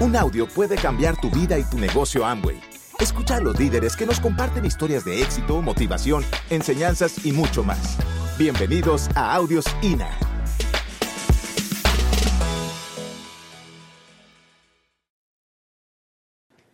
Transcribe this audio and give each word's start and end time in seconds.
Un 0.00 0.14
audio 0.14 0.46
puede 0.46 0.76
cambiar 0.76 1.20
tu 1.20 1.28
vida 1.28 1.58
y 1.58 1.64
tu 1.64 1.76
negocio 1.76 2.24
Amway. 2.24 2.60
Escucha 3.00 3.38
a 3.38 3.40
los 3.40 3.58
líderes 3.58 3.96
que 3.96 4.06
nos 4.06 4.20
comparten 4.20 4.64
historias 4.64 5.04
de 5.04 5.20
éxito, 5.20 5.60
motivación, 5.60 6.22
enseñanzas 6.50 7.26
y 7.26 7.32
mucho 7.32 7.64
más. 7.64 7.98
Bienvenidos 8.38 9.08
a 9.16 9.34
Audios 9.34 9.64
INA. 9.82 10.08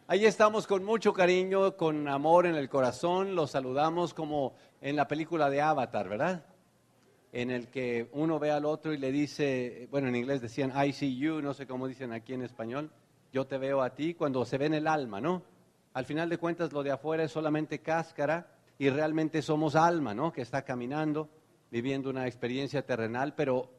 Ahí 0.06 0.26
estamos 0.26 0.66
con 0.66 0.84
mucho 0.84 1.14
cariño, 1.14 1.78
con 1.78 2.06
amor 2.08 2.44
en 2.44 2.56
el 2.56 2.68
corazón. 2.68 3.34
Los 3.34 3.52
saludamos 3.52 4.12
como 4.12 4.52
en 4.82 4.96
la 4.96 5.08
película 5.08 5.48
de 5.48 5.62
Avatar, 5.62 6.10
¿verdad? 6.10 6.44
En 7.32 7.50
el 7.50 7.68
que 7.68 8.10
uno 8.12 8.38
ve 8.38 8.50
al 8.50 8.66
otro 8.66 8.92
y 8.92 8.98
le 8.98 9.10
dice, 9.10 9.88
bueno, 9.90 10.08
en 10.08 10.16
inglés 10.16 10.42
decían 10.42 10.74
I 10.76 10.92
see 10.92 11.16
you, 11.16 11.40
no 11.40 11.54
sé 11.54 11.66
cómo 11.66 11.88
dicen 11.88 12.12
aquí 12.12 12.34
en 12.34 12.42
español, 12.42 12.90
yo 13.34 13.46
te 13.46 13.58
veo 13.58 13.82
a 13.82 13.94
ti, 13.94 14.14
cuando 14.14 14.46
se 14.46 14.56
ve 14.56 14.64
en 14.64 14.72
el 14.72 14.86
alma, 14.86 15.20
¿no? 15.20 15.42
Al 15.92 16.06
final 16.06 16.30
de 16.30 16.38
cuentas 16.38 16.72
lo 16.72 16.82
de 16.82 16.92
afuera 16.92 17.24
es 17.24 17.32
solamente 17.32 17.80
cáscara 17.80 18.46
y 18.78 18.88
realmente 18.88 19.42
somos 19.42 19.76
alma, 19.76 20.14
¿no? 20.14 20.32
Que 20.32 20.40
está 20.40 20.62
caminando, 20.62 21.28
viviendo 21.70 22.08
una 22.08 22.26
experiencia 22.26 22.86
terrenal, 22.86 23.34
pero 23.34 23.70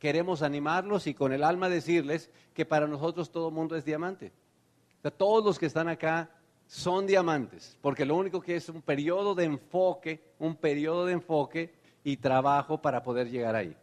queremos 0.00 0.42
animarlos 0.42 1.06
y 1.06 1.14
con 1.14 1.32
el 1.32 1.44
alma 1.44 1.68
decirles 1.68 2.28
que 2.54 2.64
para 2.64 2.88
nosotros 2.88 3.30
todo 3.30 3.52
mundo 3.52 3.76
es 3.76 3.84
diamante 3.84 4.32
todos 5.10 5.44
los 5.44 5.58
que 5.58 5.66
están 5.66 5.88
acá 5.88 6.30
son 6.66 7.06
diamantes, 7.06 7.76
porque 7.82 8.06
lo 8.06 8.16
único 8.16 8.40
que 8.40 8.56
es 8.56 8.68
un 8.68 8.82
periodo 8.82 9.34
de 9.34 9.44
enfoque, 9.44 10.32
un 10.38 10.56
periodo 10.56 11.06
de 11.06 11.12
enfoque 11.14 11.74
y 12.04 12.16
trabajo 12.16 12.80
para 12.80 13.02
poder 13.02 13.28
llegar 13.28 13.56
ahí. 13.56 13.76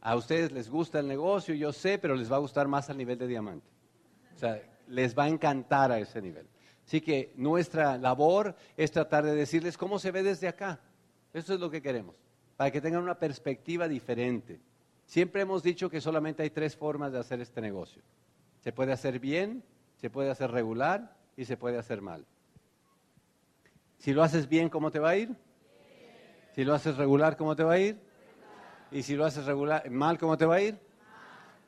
A 0.00 0.16
ustedes 0.16 0.52
les 0.52 0.70
gusta 0.70 1.00
el 1.00 1.08
negocio, 1.08 1.54
yo 1.54 1.72
sé, 1.72 1.98
pero 1.98 2.14
les 2.14 2.30
va 2.30 2.36
a 2.36 2.40
gustar 2.40 2.68
más 2.68 2.88
al 2.88 2.96
nivel 2.96 3.18
de 3.18 3.26
diamante. 3.26 3.66
Les 4.88 5.16
va 5.16 5.24
a 5.24 5.28
encantar 5.28 5.90
a 5.92 5.98
ese 5.98 6.20
nivel. 6.20 6.46
Así 6.86 7.00
que 7.00 7.32
nuestra 7.36 7.96
labor 7.96 8.54
es 8.76 8.90
tratar 8.90 9.24
de 9.24 9.34
decirles 9.34 9.78
cómo 9.78 9.98
se 9.98 10.10
ve 10.10 10.22
desde 10.22 10.48
acá. 10.48 10.80
Eso 11.32 11.54
es 11.54 11.60
lo 11.60 11.70
que 11.70 11.80
queremos, 11.80 12.16
para 12.56 12.70
que 12.70 12.80
tengan 12.80 13.02
una 13.02 13.18
perspectiva 13.18 13.88
diferente. 13.88 14.60
Siempre 15.06 15.42
hemos 15.42 15.62
dicho 15.62 15.90
que 15.90 16.00
solamente 16.00 16.42
hay 16.42 16.50
tres 16.50 16.76
formas 16.76 17.12
de 17.12 17.18
hacer 17.18 17.40
este 17.40 17.60
negocio. 17.60 18.02
Se 18.60 18.72
puede 18.72 18.92
hacer 18.92 19.18
bien, 19.18 19.62
se 19.96 20.10
puede 20.10 20.30
hacer 20.30 20.50
regular 20.50 21.16
y 21.36 21.44
se 21.44 21.56
puede 21.56 21.78
hacer 21.78 22.00
mal. 22.00 22.24
Si 23.98 24.12
lo 24.12 24.22
haces 24.22 24.48
bien, 24.48 24.68
¿cómo 24.68 24.90
te 24.90 24.98
va 24.98 25.10
a 25.10 25.16
ir? 25.16 25.34
Si 26.54 26.64
lo 26.64 26.74
haces 26.74 26.96
regular, 26.96 27.36
¿cómo 27.36 27.56
te 27.56 27.64
va 27.64 27.74
a 27.74 27.78
ir? 27.78 27.98
Y 28.90 29.02
si 29.02 29.16
lo 29.16 29.24
haces 29.24 29.44
regular, 29.44 29.88
mal, 29.90 30.18
¿cómo 30.18 30.36
te 30.36 30.46
va 30.46 30.56
a 30.56 30.60
ir? 30.60 30.78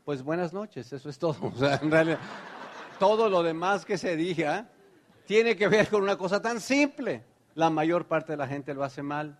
Pues 0.04 0.22
buenas 0.22 0.52
noches, 0.52 0.92
eso 0.92 1.08
es 1.08 1.18
todo. 1.18 1.36
O 1.54 1.58
sea, 1.58 1.80
en 1.82 1.90
realidad, 1.90 2.20
todo 2.98 3.28
lo 3.28 3.42
demás 3.42 3.84
que 3.84 3.98
se 3.98 4.16
diga 4.16 4.68
tiene 5.26 5.56
que 5.56 5.68
ver 5.68 5.88
con 5.88 6.02
una 6.02 6.16
cosa 6.16 6.40
tan 6.40 6.60
simple. 6.60 7.24
La 7.54 7.70
mayor 7.70 8.06
parte 8.06 8.32
de 8.32 8.38
la 8.38 8.46
gente 8.46 8.74
lo 8.74 8.84
hace 8.84 9.02
mal 9.02 9.38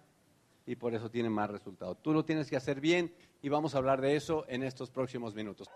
y 0.66 0.76
por 0.76 0.94
eso 0.94 1.10
tiene 1.10 1.30
más 1.30 1.50
resultados. 1.50 1.98
Tú 2.02 2.12
lo 2.12 2.24
tienes 2.24 2.50
que 2.50 2.56
hacer 2.56 2.80
bien 2.80 3.14
y 3.42 3.48
vamos 3.48 3.74
a 3.74 3.78
hablar 3.78 4.00
de 4.00 4.16
eso 4.16 4.44
en 4.48 4.62
estos 4.62 4.90
próximos 4.90 5.34
minutos. 5.34 5.68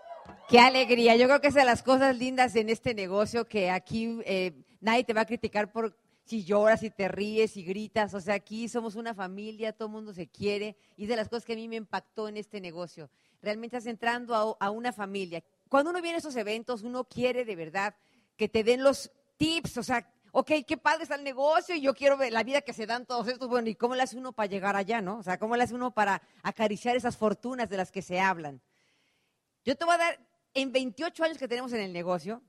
Qué 0.49 0.59
alegría. 0.59 1.15
Yo 1.15 1.27
creo 1.27 1.41
que 1.41 1.47
es 1.47 1.53
de 1.53 1.65
las 1.65 1.83
cosas 1.83 2.17
lindas 2.17 2.55
en 2.55 2.69
este 2.69 2.93
negocio 2.93 3.45
que 3.45 3.69
aquí 3.69 4.19
eh, 4.25 4.53
nadie 4.81 5.03
te 5.03 5.13
va 5.13 5.21
a 5.21 5.25
criticar 5.25 5.71
por 5.71 5.95
si 6.25 6.43
lloras, 6.43 6.81
si 6.81 6.89
te 6.89 7.07
ríes, 7.07 7.51
si 7.51 7.63
gritas. 7.63 8.13
O 8.13 8.19
sea, 8.19 8.35
aquí 8.35 8.67
somos 8.67 8.95
una 8.95 9.13
familia, 9.13 9.73
todo 9.73 9.87
el 9.87 9.93
mundo 9.93 10.13
se 10.13 10.27
quiere. 10.27 10.75
Y 10.97 11.03
es 11.03 11.09
de 11.09 11.15
las 11.15 11.29
cosas 11.29 11.45
que 11.45 11.53
a 11.53 11.55
mí 11.55 11.67
me 11.67 11.75
impactó 11.75 12.27
en 12.27 12.37
este 12.37 12.61
negocio. 12.61 13.09
Realmente 13.41 13.77
estás 13.77 13.89
entrando 13.89 14.57
a, 14.59 14.69
una 14.69 14.93
familia. 14.93 15.43
Cuando 15.71 15.91
uno 15.91 16.01
viene 16.01 16.15
a 16.15 16.19
esos 16.19 16.35
eventos, 16.35 16.83
uno 16.83 17.05
quiere 17.05 17.45
de 17.45 17.55
verdad 17.55 17.95
que 18.35 18.49
te 18.49 18.61
den 18.61 18.83
los 18.83 19.09
tips. 19.37 19.77
O 19.77 19.83
sea, 19.83 20.05
ok, 20.33 20.51
qué 20.67 20.75
padre 20.75 21.03
está 21.03 21.15
el 21.15 21.23
negocio 21.23 21.73
y 21.73 21.79
yo 21.79 21.93
quiero 21.93 22.17
ver 22.17 22.33
la 22.33 22.43
vida 22.43 22.59
que 22.59 22.73
se 22.73 22.85
dan 22.85 23.05
todos 23.05 23.25
estos. 23.29 23.47
Bueno, 23.47 23.69
¿y 23.69 23.75
cómo 23.75 23.95
le 23.95 24.03
hace 24.03 24.17
uno 24.17 24.33
para 24.33 24.47
llegar 24.47 24.75
allá, 24.75 24.99
no? 24.99 25.19
O 25.19 25.23
sea, 25.23 25.39
¿cómo 25.39 25.55
le 25.55 25.63
hace 25.63 25.73
uno 25.73 25.91
para 25.91 26.21
acariciar 26.43 26.97
esas 26.97 27.15
fortunas 27.15 27.69
de 27.69 27.77
las 27.77 27.89
que 27.89 28.01
se 28.01 28.19
hablan? 28.19 28.59
Yo 29.63 29.77
te 29.77 29.85
voy 29.85 29.95
a 29.95 29.99
dar, 29.99 30.19
en 30.53 30.73
28 30.73 31.23
años 31.23 31.37
que 31.37 31.47
tenemos 31.47 31.71
en 31.71 31.79
el 31.79 31.93
negocio, 31.93 32.41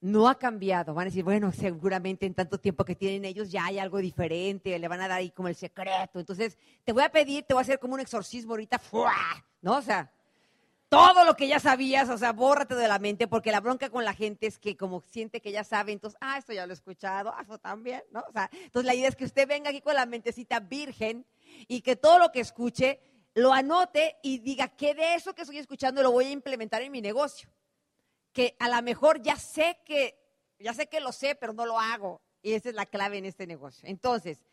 no 0.00 0.26
ha 0.26 0.38
cambiado. 0.38 0.94
Van 0.94 1.02
a 1.02 1.10
decir, 1.10 1.22
bueno, 1.22 1.52
seguramente 1.52 2.24
en 2.24 2.32
tanto 2.32 2.58
tiempo 2.58 2.82
que 2.82 2.96
tienen 2.96 3.26
ellos 3.26 3.50
ya 3.50 3.66
hay 3.66 3.78
algo 3.78 3.98
diferente, 3.98 4.78
le 4.78 4.88
van 4.88 5.02
a 5.02 5.08
dar 5.08 5.18
ahí 5.18 5.32
como 5.32 5.48
el 5.48 5.54
secreto. 5.54 6.18
Entonces, 6.18 6.56
te 6.82 6.94
voy 6.94 7.02
a 7.02 7.12
pedir, 7.12 7.44
te 7.44 7.52
voy 7.52 7.60
a 7.60 7.64
hacer 7.64 7.78
como 7.78 7.92
un 7.92 8.00
exorcismo 8.00 8.52
ahorita, 8.52 8.78
¡fua! 8.78 9.12
¿no? 9.60 9.76
O 9.76 9.82
sea, 9.82 10.10
todo 10.90 11.24
lo 11.24 11.36
que 11.36 11.46
ya 11.46 11.60
sabías, 11.60 12.10
o 12.10 12.18
sea, 12.18 12.32
bórrate 12.32 12.74
de 12.74 12.88
la 12.88 12.98
mente, 12.98 13.28
porque 13.28 13.52
la 13.52 13.60
bronca 13.60 13.88
con 13.90 14.04
la 14.04 14.12
gente 14.12 14.48
es 14.48 14.58
que 14.58 14.76
como 14.76 15.00
siente 15.00 15.40
que 15.40 15.52
ya 15.52 15.62
sabe, 15.62 15.92
entonces, 15.92 16.18
ah, 16.20 16.36
esto 16.36 16.52
ya 16.52 16.66
lo 16.66 16.72
he 16.72 16.74
escuchado, 16.74 17.32
ah, 17.32 17.42
eso 17.42 17.58
también, 17.58 18.02
¿no? 18.10 18.24
O 18.28 18.32
sea, 18.32 18.50
entonces 18.52 18.86
la 18.86 18.94
idea 18.96 19.08
es 19.08 19.14
que 19.14 19.24
usted 19.24 19.46
venga 19.46 19.70
aquí 19.70 19.80
con 19.80 19.94
la 19.94 20.04
mentecita 20.04 20.58
virgen 20.58 21.24
y 21.68 21.82
que 21.82 21.94
todo 21.94 22.18
lo 22.18 22.32
que 22.32 22.40
escuche 22.40 23.00
lo 23.34 23.52
anote 23.52 24.16
y 24.24 24.38
diga 24.38 24.66
que 24.66 24.96
de 24.96 25.14
eso 25.14 25.32
que 25.32 25.42
estoy 25.42 25.58
escuchando 25.58 26.02
lo 26.02 26.10
voy 26.10 26.26
a 26.26 26.30
implementar 26.30 26.82
en 26.82 26.90
mi 26.90 27.00
negocio. 27.00 27.48
Que 28.32 28.56
a 28.58 28.68
lo 28.68 28.82
mejor 28.82 29.22
ya 29.22 29.36
sé 29.36 29.78
que, 29.84 30.18
ya 30.58 30.74
sé 30.74 30.88
que 30.88 30.98
lo 30.98 31.12
sé, 31.12 31.36
pero 31.36 31.52
no 31.52 31.66
lo 31.66 31.78
hago. 31.78 32.20
Y 32.42 32.54
esa 32.54 32.68
es 32.68 32.74
la 32.74 32.86
clave 32.86 33.18
en 33.18 33.26
este 33.26 33.46
negocio. 33.46 33.88
Entonces, 33.88 34.44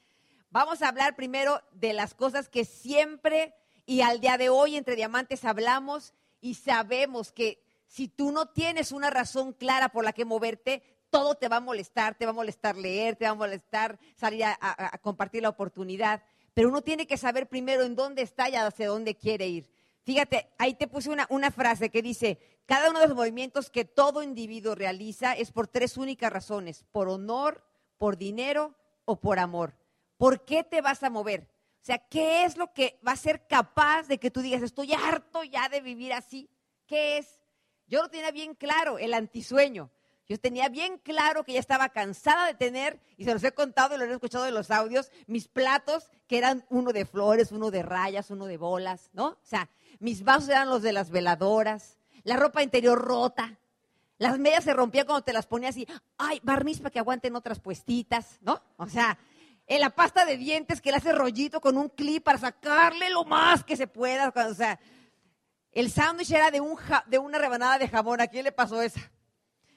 vamos 0.52 0.84
a 0.84 0.90
hablar 0.90 1.16
primero 1.16 1.64
de 1.72 1.94
las 1.94 2.14
cosas 2.14 2.48
que 2.48 2.64
siempre 2.64 3.56
y 3.88 4.02
al 4.02 4.20
día 4.20 4.38
de 4.38 4.50
hoy 4.50 4.76
entre 4.76 4.96
diamantes 4.96 5.44
hablamos 5.44 6.14
y 6.42 6.56
sabemos 6.56 7.32
que 7.32 7.62
si 7.88 8.08
tú 8.08 8.32
no 8.32 8.48
tienes 8.48 8.92
una 8.92 9.10
razón 9.10 9.54
clara 9.54 9.90
por 9.90 10.04
la 10.04 10.14
que 10.14 10.26
moverte, 10.26 10.84
todo 11.10 11.36
te 11.36 11.48
va 11.48 11.58
a 11.58 11.62
molestar, 11.62 12.16
te 12.16 12.26
va 12.26 12.32
a 12.32 12.36
molestar 12.36 12.76
leer, 12.76 13.16
te 13.16 13.26
va 13.26 13.32
a 13.32 13.36
molestar 13.36 13.98
salir 14.16 14.44
a, 14.44 14.98
compartir 15.02 15.42
la 15.42 15.50
oportunidad 15.50 16.22
pero 16.58 16.70
uno 16.70 16.82
tiene 16.82 17.06
que 17.06 17.18
saber 17.18 17.48
primero 17.48 17.84
en 17.84 17.96
dónde 17.96 18.24
está 18.24 18.50
y 18.50 18.56
hacia 18.56 18.88
dónde 18.88 19.14
quiere 19.14 19.48
ir. 19.48 19.70
Fíjate, 20.02 20.50
ahí 20.58 20.74
te 20.74 20.88
puse 20.88 21.12
una, 21.12 21.28
una 21.30 21.52
frase 21.52 21.92
que 21.92 22.02
dice, 22.02 22.40
cada 22.66 22.90
uno 22.90 23.00
de 23.00 23.06
los 23.08 23.16
movimientos 23.16 23.70
que 23.70 23.86
todo 23.86 24.24
individuo 24.24 24.74
realiza 24.74 25.34
es 25.34 25.52
por 25.52 25.68
tres 25.68 25.98
únicas 25.98 26.34
razones, 26.34 26.84
por 26.92 27.10
honor, 27.10 27.64
por 28.00 28.18
dinero 28.18 28.74
o 29.06 29.20
por 29.20 29.38
amor. 29.38 29.76
¿Por 30.18 30.46
qué 30.46 30.64
te 30.64 30.82
vas 30.82 31.04
a 31.04 31.12
mover? 31.12 31.48
Sea, 31.88 32.00
¿qué 32.00 32.44
es 32.44 32.58
lo 32.58 32.74
que 32.74 33.00
va 33.08 33.14
a 33.14 33.16
ser 33.16 33.48
capaz 33.48 34.10
de 34.10 34.18
que 34.18 34.30
tú 34.30 34.42
digas, 34.42 34.62
estoy 34.62 34.92
harto 34.92 35.46
ya 35.46 35.70
de 35.70 35.80
vivir 35.80 36.12
así? 36.12 36.50
¿Qué 36.86 37.18
es? 37.18 37.40
Yo 37.88 38.02
lo 38.02 38.10
tenía 38.10 38.30
bien 38.32 38.56
claro, 38.56 38.98
el 38.98 39.14
antisueño. 39.14 39.90
Yo 40.28 40.38
tenía 40.38 40.68
bien 40.68 40.98
claro 40.98 41.46
que 41.46 41.54
ya 41.54 41.62
estaba 41.62 41.88
cansada 41.88 42.48
de 42.48 42.56
tener, 42.56 43.00
y 43.16 43.24
se 43.24 43.32
los 43.32 43.42
he 43.42 43.54
contado 43.54 43.96
y 43.96 43.98
lo 43.98 44.04
he 44.04 44.12
escuchado 44.12 44.46
en 44.46 44.54
los 44.54 44.70
audios, 44.70 45.14
mis 45.28 45.48
platos, 45.48 46.12
que 46.28 46.38
eran 46.38 46.66
uno 46.70 46.92
de 46.92 47.06
flores, 47.06 47.54
uno 47.54 47.72
de 47.72 47.84
rayas, 47.84 48.32
uno 48.32 48.48
de 48.48 48.58
bolas, 48.58 49.10
¿no? 49.14 49.28
O 49.28 49.38
sea, 49.44 49.70
mis 50.00 50.26
vasos 50.26 50.50
eran 50.50 50.68
los 50.68 50.82
de 50.82 50.92
las 50.92 51.10
veladoras, 51.10 52.00
la 52.24 52.36
ropa 52.36 52.64
interior 52.64 53.02
rota, 53.02 53.58
las 54.18 54.40
medias 54.40 54.64
se 54.64 54.74
rompían 54.74 55.06
cuando 55.06 55.24
te 55.24 55.32
las 55.32 55.46
ponías 55.46 55.78
y, 55.78 55.88
ay, 56.18 56.42
barniz 56.44 56.80
para 56.80 56.90
que 56.90 57.00
aguanten 57.00 57.36
otras 57.36 57.60
puestitas, 57.60 58.40
¿no? 58.42 58.62
O 58.78 58.88
sea, 58.88 59.18
en 59.68 59.82
la 59.82 59.90
pasta 59.90 60.26
de 60.26 60.38
dientes 60.38 60.82
que 60.82 60.92
le 60.92 60.98
hace 60.98 61.12
rollito 61.12 61.60
con 61.62 61.78
un 61.78 61.90
clip 61.90 62.24
para 62.24 62.38
sacarle 62.38 63.10
lo 63.10 63.26
más 63.26 63.64
que 63.64 63.76
se 63.76 63.88
pueda, 63.88 64.34
o 64.34 64.54
sea, 64.54 64.80
el 65.74 65.92
sándwich 65.92 66.32
era 66.32 66.50
de, 66.50 66.62
un 66.62 66.78
de 67.06 67.20
una 67.20 67.38
rebanada 67.38 67.78
de 67.78 67.88
jamón, 67.88 68.22
¿a 68.22 68.28
quién 68.28 68.46
le 68.46 68.52
pasó 68.52 68.82
esa? 68.82 69.12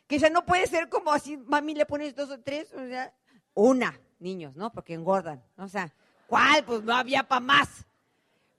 Que 0.06 0.18
ya 0.18 0.30
no 0.30 0.46
puede 0.46 0.66
ser 0.66 0.88
como 0.88 1.12
así, 1.12 1.36
mami, 1.36 1.74
le 1.74 1.86
pones 1.86 2.14
dos 2.14 2.30
o 2.30 2.40
tres, 2.40 2.72
o 2.72 2.86
sea, 2.86 3.12
una, 3.54 4.00
niños, 4.18 4.56
¿no? 4.56 4.72
Porque 4.72 4.94
engordan. 4.94 5.42
O 5.56 5.68
sea, 5.68 5.92
¿cuál? 6.26 6.64
Pues 6.64 6.82
no 6.82 6.94
había 6.94 7.24
para 7.24 7.40
más. 7.40 7.68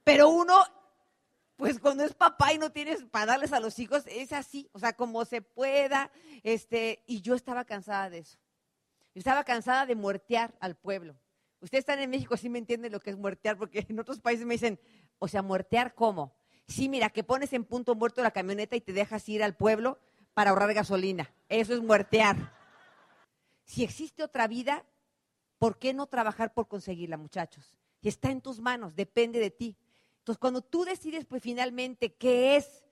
Pero 0.04 0.28
uno, 0.28 0.62
pues 1.56 1.78
cuando 1.78 2.04
es 2.04 2.14
papá 2.14 2.52
y 2.52 2.58
no 2.58 2.70
tienes 2.70 3.04
para 3.04 3.26
darles 3.26 3.52
a 3.52 3.60
los 3.60 3.78
hijos, 3.78 4.04
es 4.06 4.32
así, 4.32 4.68
o 4.72 4.78
sea, 4.78 4.92
como 4.92 5.24
se 5.24 5.42
pueda. 5.42 6.10
Este, 6.42 7.02
y 7.06 7.22
yo 7.22 7.34
estaba 7.34 7.64
cansada 7.64 8.10
de 8.10 8.18
eso. 8.18 8.38
Estaba 9.14 9.44
cansada 9.44 9.86
de 9.86 9.94
muertear 9.94 10.54
al 10.60 10.76
pueblo. 10.76 11.16
Ustedes 11.60 11.82
están 11.82 12.00
en 12.00 12.10
México, 12.10 12.36
sí 12.36 12.48
me 12.48 12.58
entienden 12.58 12.92
lo 12.92 13.00
que 13.00 13.10
es 13.10 13.16
muertear, 13.16 13.56
porque 13.56 13.86
en 13.88 13.98
otros 14.00 14.20
países 14.20 14.46
me 14.46 14.54
dicen, 14.54 14.80
o 15.18 15.28
sea, 15.28 15.42
muertear 15.42 15.94
cómo. 15.94 16.34
Sí, 16.66 16.88
mira, 16.88 17.10
que 17.10 17.22
pones 17.22 17.52
en 17.52 17.64
punto 17.64 17.94
muerto 17.94 18.22
la 18.22 18.30
camioneta 18.30 18.76
y 18.76 18.80
te 18.80 18.92
dejas 18.92 19.28
ir 19.28 19.42
al 19.42 19.56
pueblo 19.56 19.98
para 20.34 20.50
ahorrar 20.50 20.74
gasolina. 20.74 21.32
Eso 21.48 21.74
es 21.74 21.82
muertear. 21.82 22.52
Si 23.64 23.84
existe 23.84 24.22
otra 24.22 24.48
vida, 24.48 24.84
¿por 25.58 25.78
qué 25.78 25.94
no 25.94 26.06
trabajar 26.06 26.52
por 26.54 26.68
conseguirla, 26.68 27.16
muchachos? 27.16 27.78
Está 28.02 28.30
en 28.30 28.40
tus 28.40 28.60
manos, 28.60 28.96
depende 28.96 29.38
de 29.38 29.50
ti. 29.50 29.76
Entonces, 30.18 30.38
cuando 30.38 30.62
tú 30.62 30.84
decides, 30.84 31.24
pues 31.24 31.42
finalmente, 31.42 32.14
qué 32.14 32.56
es 32.56 32.84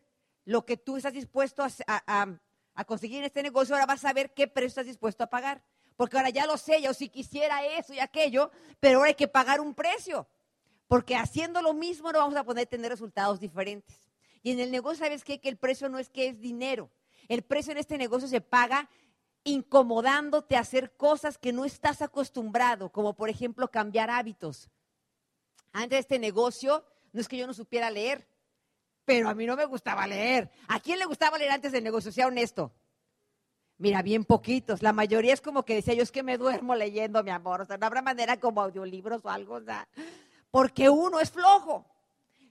lo 0.45 0.65
que 0.65 0.77
tú 0.77 0.97
estás 0.97 1.13
dispuesto 1.13 1.65
a, 1.87 2.85
conseguir 2.87 3.19
en 3.19 3.25
este 3.25 3.43
negocio, 3.43 3.75
ahora 3.75 3.87
vas 3.87 4.05
a 4.05 4.13
ver 4.13 4.33
qué 4.33 4.49
precio 4.49 4.69
estás 4.69 4.87
dispuesto 4.87 5.25
a 5.25 5.29
pagar. 5.29 5.63
Porque 6.01 6.17
ahora 6.17 6.31
ya 6.31 6.47
lo 6.47 6.57
sé, 6.57 6.81
yo 6.81 6.95
si 6.95 7.11
quisiera 7.11 7.63
eso 7.63 7.93
y 7.93 7.99
aquello, 7.99 8.51
pero 8.81 8.97
ahora 8.97 9.09
hay 9.09 9.15
que 9.15 9.29
pagar 9.29 9.61
un 9.61 9.75
precio. 9.75 10.27
Porque 10.89 11.15
haciendo 11.15 11.61
lo 11.61 11.75
mismo 11.75 12.11
no 12.11 12.21
vamos 12.21 12.37
a 12.37 12.43
poder 12.43 12.67
tener 12.67 12.91
resultados 12.91 13.39
diferentes. 13.39 14.09
Y 14.43 14.53
en 14.53 14.61
el 14.61 14.71
negocio, 14.71 15.05
¿sabes 15.05 15.25
qué? 15.25 15.43
Que 15.43 15.51
el 15.51 15.59
precio 15.59 15.91
no 15.91 15.99
es 15.99 16.09
que 16.09 16.29
es 16.29 16.41
dinero, 16.41 16.89
El 17.29 17.43
precio 17.43 17.73
en 17.73 17.77
este 17.77 17.99
negocio 17.99 18.29
se 18.29 18.41
paga 18.41 18.89
incomodándote 19.45 20.57
a 20.57 20.61
hacer 20.61 20.97
cosas 20.97 21.37
que 21.37 21.53
no 21.53 21.67
estás 21.67 22.01
acostumbrado, 22.01 22.91
como 22.91 23.13
por 23.13 23.29
ejemplo 23.29 23.71
cambiar 23.71 24.09
hábitos. 24.09 24.71
Antes 25.71 25.91
de 25.91 25.99
este 25.99 26.19
negocio, 26.19 26.83
no 27.13 27.21
es 27.21 27.29
que 27.29 27.37
yo 27.37 27.47
no 27.47 27.53
supiera 27.53 27.91
leer, 27.91 28.27
pero 29.05 29.29
a 29.29 29.35
mí 29.35 29.45
no 29.45 29.55
me 29.55 29.67
gustaba 29.67 30.07
leer. 30.07 30.51
¿A 30.67 30.81
quién 30.81 30.99
le 30.99 31.05
gustaba 31.05 31.37
leer 31.37 31.51
antes 31.51 31.73
del 31.73 31.85
negocio? 31.85 32.11
Sea 32.11 32.27
honesto. 32.27 32.73
Mira, 33.81 34.03
bien 34.03 34.27
poquitos. 34.27 34.83
La 34.83 34.93
mayoría 34.93 35.33
es 35.33 35.41
como 35.41 35.65
que 35.65 35.75
decía, 35.75 35.95
yo 35.95 36.03
es 36.03 36.13
que 36.13 36.23
me 36.23 36.37
duermo 36.37 36.75
leyendo, 36.75 37.25
mi 37.25 37.31
amor. 37.31 37.63
O 37.63 37.65
sea, 37.65 37.79
no 37.79 37.87
habrá 37.87 38.03
manera 38.03 38.39
como 38.39 38.61
audiolibros 38.61 39.25
o 39.25 39.31
algo. 39.31 39.55
O 39.55 39.63
sea, 39.63 39.89
porque 40.51 40.91
uno 40.91 41.19
es 41.19 41.31
flojo. 41.31 41.87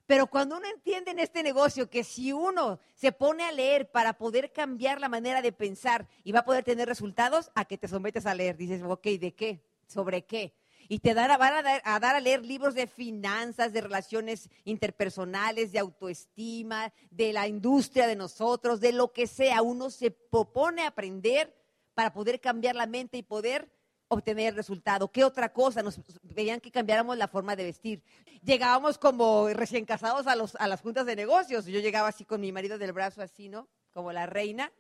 Pero 0.08 0.26
cuando 0.26 0.58
uno 0.58 0.66
entiende 0.68 1.12
en 1.12 1.20
este 1.20 1.44
negocio 1.44 1.88
que 1.88 2.04
si 2.04 2.34
uno 2.34 2.80
se 2.96 3.12
pone 3.12 3.44
a 3.44 3.52
leer 3.52 3.92
para 3.92 4.14
poder 4.14 4.52
cambiar 4.52 5.00
la 5.00 5.08
manera 5.08 5.44
de 5.44 5.52
pensar 5.52 6.08
y 6.24 6.32
va 6.32 6.40
a 6.40 6.46
poder 6.46 6.64
tener 6.64 6.88
resultados, 6.88 7.52
a 7.54 7.64
que 7.66 7.78
te 7.78 7.88
sometes 7.88 8.26
a 8.26 8.34
leer. 8.34 8.58
Dices, 8.58 8.82
ok, 8.82 9.04
¿de 9.04 9.36
qué? 9.36 9.62
¿Sobre 9.86 10.24
qué? 10.26 10.52
Y 10.92 11.00
te 11.00 11.14
van 11.14 11.30
a 11.30 11.38
dar, 11.38 11.82
a 11.86 12.00
dar 12.00 12.16
a 12.16 12.20
leer 12.20 12.44
libros 12.44 12.74
de 12.74 12.88
finanzas, 12.88 13.72
de 13.72 13.82
relaciones 13.82 14.50
interpersonales, 14.66 15.72
de 15.72 15.78
autoestima, 15.78 16.92
de 17.12 17.32
la 17.32 17.48
industria 17.48 18.08
de 18.08 18.16
nosotros, 18.16 18.82
de 18.82 18.92
lo 18.92 19.14
que 19.14 19.28
sea. 19.28 19.62
Uno 19.62 19.92
se 19.92 20.10
propone 20.10 20.88
aprender 20.88 21.56
para 21.94 22.12
poder 22.12 22.42
cambiar 22.42 22.76
la 22.76 22.88
mente 22.88 23.18
y 23.18 23.24
poder 23.24 23.70
obtener 24.08 24.56
resultado. 24.56 25.12
¿Qué 25.12 25.24
otra 25.24 25.54
cosa? 25.54 25.84
Nos 25.84 26.00
pedían 26.34 26.60
que 26.60 26.72
cambiáramos 26.72 27.18
la 27.18 27.28
forma 27.28 27.56
de 27.56 27.66
vestir. 27.66 28.04
Llegábamos 28.42 28.98
como 28.98 29.48
recién 29.50 29.86
casados 29.86 30.26
a, 30.26 30.36
los, 30.36 30.56
a 30.56 30.68
las 30.68 30.82
juntas 30.82 31.06
de 31.06 31.16
negocios. 31.16 31.68
Yo 31.68 31.80
llegaba 31.80 32.08
así 32.08 32.26
con 32.26 32.42
mi 32.42 32.52
marido 32.52 32.80
del 32.80 32.94
brazo 32.94 33.22
así, 33.22 33.48
¿no? 33.48 33.68
Como 33.94 34.12
la 34.12 34.26
reina. 34.26 34.72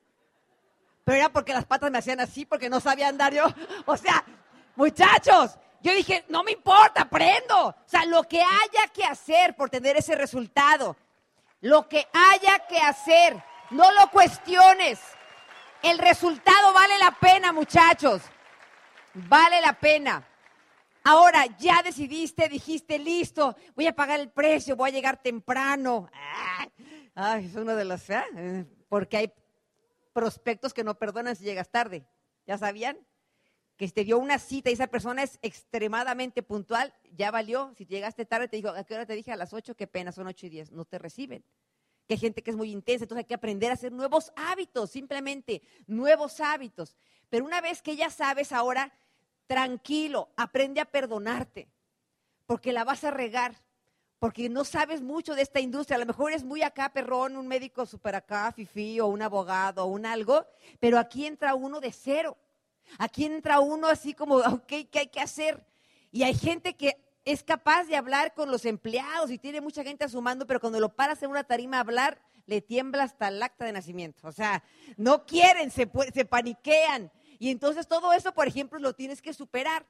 Pero 1.04 1.18
era 1.20 1.30
porque 1.32 1.54
las 1.54 1.66
patas 1.66 1.92
me 1.92 2.00
hacían 2.00 2.20
así, 2.20 2.46
porque 2.46 2.70
no 2.70 2.80
sabía 2.80 3.08
andar 3.08 3.34
yo. 3.34 3.46
O 3.86 3.96
sea, 3.96 4.26
muchachos, 4.76 5.58
yo 5.82 5.94
dije, 5.96 6.26
no 6.30 6.44
me 6.44 6.52
importa, 6.52 7.04
aprendo. 7.04 7.68
O 7.68 7.76
sea, 7.86 8.06
lo 8.06 8.24
que 8.24 8.42
haya 8.42 8.88
que 8.94 9.04
hacer 9.04 9.56
por 9.56 9.70
tener 9.70 9.98
ese 9.98 10.16
resultado. 10.16 10.96
Lo 11.62 11.88
que 11.88 12.08
haya 12.14 12.60
que 12.68 12.80
hacer. 12.80 13.42
No 13.72 13.92
lo 13.92 14.10
cuestiones. 14.10 15.00
El 15.82 15.98
resultado 15.98 16.74
vale 16.74 16.98
la 16.98 17.12
pena, 17.12 17.52
muchachos. 17.52 18.22
Vale 19.14 19.62
la 19.62 19.74
pena. 19.74 20.26
Ahora 21.04 21.46
ya 21.58 21.82
decidiste, 21.82 22.50
dijiste, 22.50 23.00
listo, 23.00 23.56
voy 23.76 23.88
a 23.88 23.96
pagar 23.96 24.20
el 24.20 24.30
precio, 24.30 24.76
voy 24.76 24.90
a 24.90 24.94
llegar 24.94 25.18
temprano. 25.18 26.10
Ay, 27.16 27.46
es 27.46 27.56
uno 27.56 27.76
de 27.76 27.86
los, 27.86 28.10
¿eh? 28.10 28.66
porque 28.90 29.18
hay 29.18 29.34
prospectos 30.14 30.74
que 30.74 30.84
no 30.84 30.96
perdonan 30.96 31.36
si 31.36 31.46
llegas 31.46 31.70
tarde. 31.70 32.06
¿Ya 32.46 32.58
sabían? 32.58 32.98
Que 33.80 33.88
te 33.88 34.04
dio 34.04 34.20
una 34.20 34.40
cita 34.40 34.70
y 34.70 34.74
esa 34.74 34.88
persona 34.88 35.24
es 35.24 35.40
extremadamente 35.42 36.44
puntual, 36.44 36.94
ya 37.16 37.32
valió. 37.32 37.74
Si 37.78 37.86
llegaste 37.86 38.26
tarde, 38.26 38.50
te 38.50 38.58
dijo, 38.58 38.68
¿a 38.68 38.84
qué 38.84 38.94
hora 38.94 39.06
te 39.06 39.16
dije? 39.16 39.32
A 39.32 39.38
las 39.38 39.54
8, 39.54 39.74
qué 39.78 39.88
pena, 39.88 40.12
son 40.12 40.28
8 40.28 40.48
y 40.48 40.50
10. 40.50 40.74
No 40.74 40.84
te 40.84 41.00
reciben. 41.00 41.46
Que 42.06 42.16
hay 42.16 42.20
gente 42.20 42.44
que 42.44 42.52
es 42.52 42.58
muy 42.58 42.72
intensa, 42.72 43.06
entonces 43.06 43.24
hay 43.24 43.28
que 43.28 43.36
aprender 43.36 43.72
a 43.72 43.76
hacer 43.76 43.94
nuevos 43.94 44.34
hábitos, 44.36 44.92
simplemente 44.92 45.62
nuevos 45.88 46.42
hábitos. 46.42 46.98
Pero 47.30 47.46
una 47.46 47.62
vez 47.62 47.82
que 47.82 47.96
ya 47.96 48.10
sabes 48.10 48.52
ahora, 48.52 48.92
tranquilo, 49.48 50.28
aprende 50.36 50.82
a 50.82 50.86
perdonarte, 50.86 51.70
porque 52.48 52.74
la 52.74 52.84
vas 52.84 53.06
a 53.06 53.12
regar, 53.12 53.56
porque 54.20 54.50
no 54.50 54.66
sabes 54.66 55.02
mucho 55.02 55.36
de 55.36 55.44
esta 55.44 55.62
industria. 55.62 55.96
A 55.96 56.00
lo 56.00 56.06
mejor 56.06 56.32
eres 56.32 56.44
muy 56.44 56.64
acá, 56.64 56.92
perrón, 56.92 57.38
un 57.38 57.48
médico 57.48 57.86
super 57.86 58.14
acá, 58.14 58.52
fifi, 58.52 59.00
o 59.00 59.08
un 59.08 59.22
abogado, 59.22 59.86
o 59.86 59.88
un 59.88 60.06
algo, 60.06 60.46
pero 60.82 61.00
aquí 61.00 61.26
entra 61.26 61.56
uno 61.56 61.80
de 61.80 61.94
cero. 61.94 62.36
Aquí 62.98 63.26
entra 63.26 63.60
uno 63.60 63.88
así 63.88 64.14
como, 64.14 64.38
ok, 64.38 64.68
¿qué 64.92 65.00
hay 65.00 65.08
que 65.08 65.20
hacer? 65.20 65.66
Y 66.12 66.24
hay 66.24 66.34
gente 66.34 66.76
que 66.76 66.98
es 67.26 67.44
capaz 67.44 67.84
de 67.86 67.96
hablar 67.96 68.34
con 68.34 68.50
los 68.50 68.66
empleados 68.66 69.30
y 69.30 69.38
tiene 69.38 69.62
mucha 69.62 69.84
gente 69.84 70.06
a 70.06 70.10
su 70.10 70.22
mando, 70.22 70.48
pero 70.48 70.60
cuando 70.60 70.80
lo 70.80 70.96
paras 70.96 71.22
en 71.22 71.30
una 71.30 71.44
tarima 71.44 71.78
a 71.78 71.82
hablar, 71.82 72.22
le 72.46 72.62
tiembla 72.62 73.04
hasta 73.04 73.28
el 73.28 73.42
acta 73.44 73.66
de 73.66 73.72
nacimiento. 73.72 74.28
O 74.28 74.32
sea, 74.32 74.64
no 74.98 75.26
quieren, 75.26 75.70
se, 75.70 75.90
se 76.14 76.26
paniquean. 76.26 77.12
Y 77.38 77.52
entonces 77.52 77.88
todo 77.88 78.12
eso, 78.14 78.34
por 78.34 78.48
ejemplo, 78.48 78.80
lo 78.80 78.94
tienes 78.94 79.22
que 79.22 79.34
superar. 79.34 79.86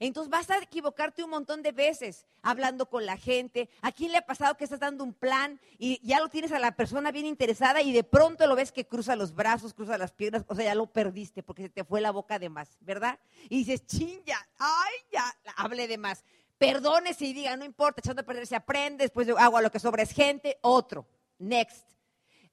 Entonces 0.00 0.30
vas 0.30 0.48
a 0.48 0.58
equivocarte 0.58 1.22
un 1.22 1.28
montón 1.28 1.62
de 1.62 1.72
veces 1.72 2.26
hablando 2.40 2.86
con 2.86 3.04
la 3.04 3.18
gente. 3.18 3.68
¿A 3.82 3.92
quién 3.92 4.12
le 4.12 4.18
ha 4.18 4.26
pasado 4.26 4.56
que 4.56 4.64
estás 4.64 4.80
dando 4.80 5.04
un 5.04 5.12
plan 5.12 5.60
y 5.78 6.00
ya 6.02 6.20
lo 6.20 6.30
tienes 6.30 6.52
a 6.52 6.58
la 6.58 6.74
persona 6.74 7.12
bien 7.12 7.26
interesada 7.26 7.82
y 7.82 7.92
de 7.92 8.02
pronto 8.02 8.46
lo 8.46 8.56
ves 8.56 8.72
que 8.72 8.86
cruza 8.86 9.14
los 9.14 9.34
brazos, 9.34 9.74
cruza 9.74 9.98
las 9.98 10.12
piernas? 10.12 10.44
O 10.48 10.54
sea, 10.54 10.64
ya 10.64 10.74
lo 10.74 10.86
perdiste 10.86 11.42
porque 11.42 11.64
se 11.64 11.68
te 11.68 11.84
fue 11.84 12.00
la 12.00 12.12
boca 12.12 12.38
de 12.38 12.48
más, 12.48 12.78
¿verdad? 12.80 13.20
Y 13.50 13.58
dices, 13.58 13.86
chin, 13.86 14.22
ya, 14.24 14.38
ay, 14.58 14.94
ya, 15.12 15.24
hable 15.56 15.86
de 15.86 15.98
más. 15.98 16.24
Perdónese 16.56 17.26
y 17.26 17.34
diga, 17.34 17.54
no 17.56 17.66
importa, 17.66 18.00
echando 18.00 18.22
a 18.22 18.24
perder, 18.24 18.46
se 18.46 18.56
aprende, 18.56 19.04
después 19.04 19.26
de 19.26 19.34
agua, 19.38 19.60
lo 19.60 19.70
que 19.70 19.78
sobra 19.78 20.02
es 20.02 20.12
gente, 20.12 20.58
otro. 20.62 21.06
Next. 21.38 21.86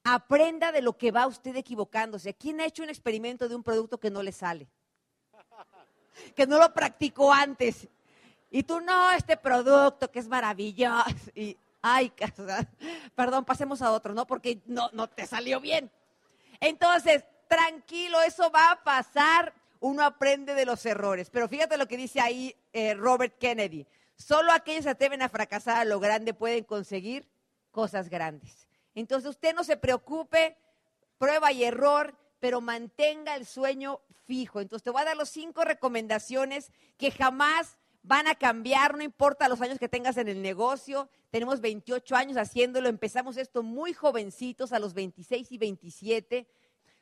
Aprenda 0.03 0.73
de 0.73 0.81
lo 0.81 0.97
que 0.97 1.11
va 1.11 1.27
usted 1.27 1.55
equivocándose. 1.55 2.33
¿Quién 2.33 2.59
ha 2.59 2.65
hecho 2.65 2.83
un 2.83 2.89
experimento 2.89 3.47
de 3.47 3.55
un 3.55 3.63
producto 3.63 3.99
que 3.99 4.09
no 4.09 4.21
le 4.21 4.33
sale? 4.33 4.69
Que 6.35 6.47
no 6.47 6.59
lo 6.59 6.73
practicó 6.73 7.33
antes. 7.33 7.87
Y 8.49 8.63
tú, 8.63 8.79
no, 8.81 9.11
este 9.11 9.37
producto 9.37 10.09
que 10.11 10.19
es 10.19 10.27
maravilloso. 10.27 11.05
Y, 11.35 11.57
ay, 11.81 12.11
perdón, 13.15 13.45
pasemos 13.45 13.81
a 13.81 13.91
otro, 13.91 14.13
¿no? 14.13 14.25
Porque 14.25 14.61
no, 14.65 14.89
no 14.93 15.07
te 15.07 15.25
salió 15.25 15.59
bien. 15.59 15.91
Entonces, 16.59 17.23
tranquilo, 17.47 18.21
eso 18.21 18.51
va 18.51 18.71
a 18.71 18.83
pasar. 18.83 19.53
Uno 19.79 20.03
aprende 20.03 20.53
de 20.55 20.65
los 20.65 20.85
errores. 20.85 21.29
Pero 21.29 21.47
fíjate 21.47 21.77
lo 21.77 21.87
que 21.87 21.97
dice 21.97 22.19
ahí 22.19 22.55
eh, 22.73 22.93
Robert 22.93 23.37
Kennedy. 23.37 23.85
Solo 24.15 24.51
aquellos 24.51 24.85
que 24.85 24.91
atreven 24.91 25.21
a 25.21 25.29
fracasar 25.29 25.77
a 25.77 25.85
lo 25.85 25.99
grande 25.99 26.33
pueden 26.33 26.63
conseguir 26.63 27.27
cosas 27.71 28.09
grandes. 28.09 28.67
Entonces 28.95 29.29
usted 29.29 29.53
no 29.53 29.63
se 29.63 29.77
preocupe, 29.77 30.57
prueba 31.19 31.51
y 31.51 31.63
error, 31.63 32.15
pero 32.39 32.61
mantenga 32.61 33.35
el 33.35 33.45
sueño 33.45 34.01
fijo. 34.25 34.59
Entonces 34.59 34.83
te 34.83 34.89
voy 34.89 35.01
a 35.01 35.05
dar 35.05 35.17
las 35.17 35.29
cinco 35.29 35.63
recomendaciones 35.63 36.71
que 36.97 37.11
jamás 37.11 37.77
van 38.03 38.27
a 38.27 38.35
cambiar, 38.35 38.95
no 38.95 39.03
importa 39.03 39.49
los 39.49 39.61
años 39.61 39.79
que 39.79 39.89
tengas 39.89 40.17
en 40.17 40.27
el 40.27 40.41
negocio. 40.41 41.09
Tenemos 41.29 41.59
28 41.59 42.15
años 42.15 42.37
haciéndolo, 42.37 42.87
empezamos 42.87 43.37
esto 43.37 43.63
muy 43.63 43.93
jovencitos, 43.93 44.71
a 44.71 44.79
los 44.79 44.93
26 44.93 45.51
y 45.51 45.57
27. 45.57 46.47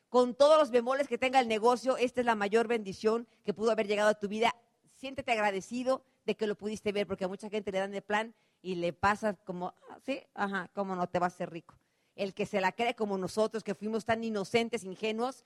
Con 0.08 0.34
todos 0.34 0.58
los 0.58 0.70
bemoles 0.70 1.08
que 1.08 1.18
tenga 1.18 1.40
el 1.40 1.48
negocio, 1.48 1.96
esta 1.96 2.20
es 2.20 2.26
la 2.26 2.34
mayor 2.34 2.68
bendición 2.68 3.28
que 3.44 3.54
pudo 3.54 3.70
haber 3.70 3.86
llegado 3.86 4.08
a 4.08 4.18
tu 4.18 4.28
vida. 4.28 4.54
Siéntete 4.94 5.32
agradecido 5.32 6.02
de 6.24 6.36
que 6.36 6.46
lo 6.46 6.56
pudiste 6.56 6.90
ver, 6.92 7.06
porque 7.06 7.24
a 7.24 7.28
mucha 7.28 7.50
gente 7.50 7.70
le 7.70 7.78
dan 7.78 7.92
de 7.92 8.02
plan 8.02 8.34
y 8.62 8.76
le 8.76 8.92
pasa 8.92 9.34
como, 9.34 9.74
ah, 9.90 9.98
sí, 10.04 10.22
ajá, 10.34 10.70
cómo 10.74 10.96
no 10.96 11.06
te 11.08 11.18
va 11.18 11.26
a 11.26 11.30
ser 11.30 11.50
rico 11.50 11.76
el 12.16 12.34
que 12.34 12.46
se 12.46 12.60
la 12.60 12.72
cree 12.72 12.94
como 12.94 13.18
nosotros, 13.18 13.62
que 13.62 13.74
fuimos 13.74 14.04
tan 14.04 14.24
inocentes, 14.24 14.84
ingenuos, 14.84 15.44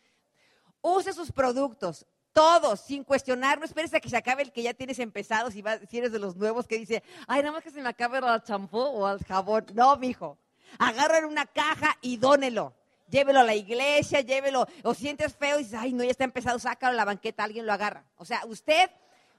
use 0.80 1.12
sus 1.12 1.32
productos, 1.32 2.06
todos, 2.32 2.80
sin 2.80 3.02
cuestionar, 3.02 3.58
no 3.58 3.64
esperes 3.64 3.92
a 3.92 4.00
que 4.00 4.08
se 4.08 4.16
acabe 4.16 4.42
el 4.42 4.52
que 4.52 4.62
ya 4.62 4.72
tienes 4.72 5.00
empezado, 5.00 5.50
si, 5.50 5.62
si 5.88 5.98
eres 5.98 6.12
de 6.12 6.20
los 6.20 6.36
nuevos 6.36 6.66
que 6.66 6.78
dice, 6.78 7.02
ay, 7.26 7.42
nada 7.42 7.52
más 7.52 7.64
que 7.64 7.72
se 7.72 7.82
me 7.82 7.88
acabe 7.88 8.18
el 8.18 8.42
champú 8.44 8.78
o 8.78 9.10
el 9.10 9.18
jabón. 9.24 9.66
No, 9.74 9.96
mijo, 9.96 10.38
en 10.78 11.24
una 11.24 11.46
caja 11.46 11.98
y 12.00 12.16
dónelo. 12.16 12.74
Llévelo 13.08 13.40
a 13.40 13.44
la 13.44 13.56
iglesia, 13.56 14.20
llévelo, 14.20 14.68
o 14.84 14.94
sientes 14.94 15.34
feo 15.34 15.58
y 15.58 15.64
dices, 15.64 15.80
ay, 15.80 15.92
no, 15.92 16.04
ya 16.04 16.12
está 16.12 16.22
empezado, 16.22 16.60
sácalo 16.60 16.92
a 16.92 16.96
la 16.96 17.04
banqueta, 17.04 17.42
alguien 17.42 17.66
lo 17.66 17.72
agarra. 17.72 18.04
O 18.16 18.24
sea, 18.24 18.42
usted 18.46 18.88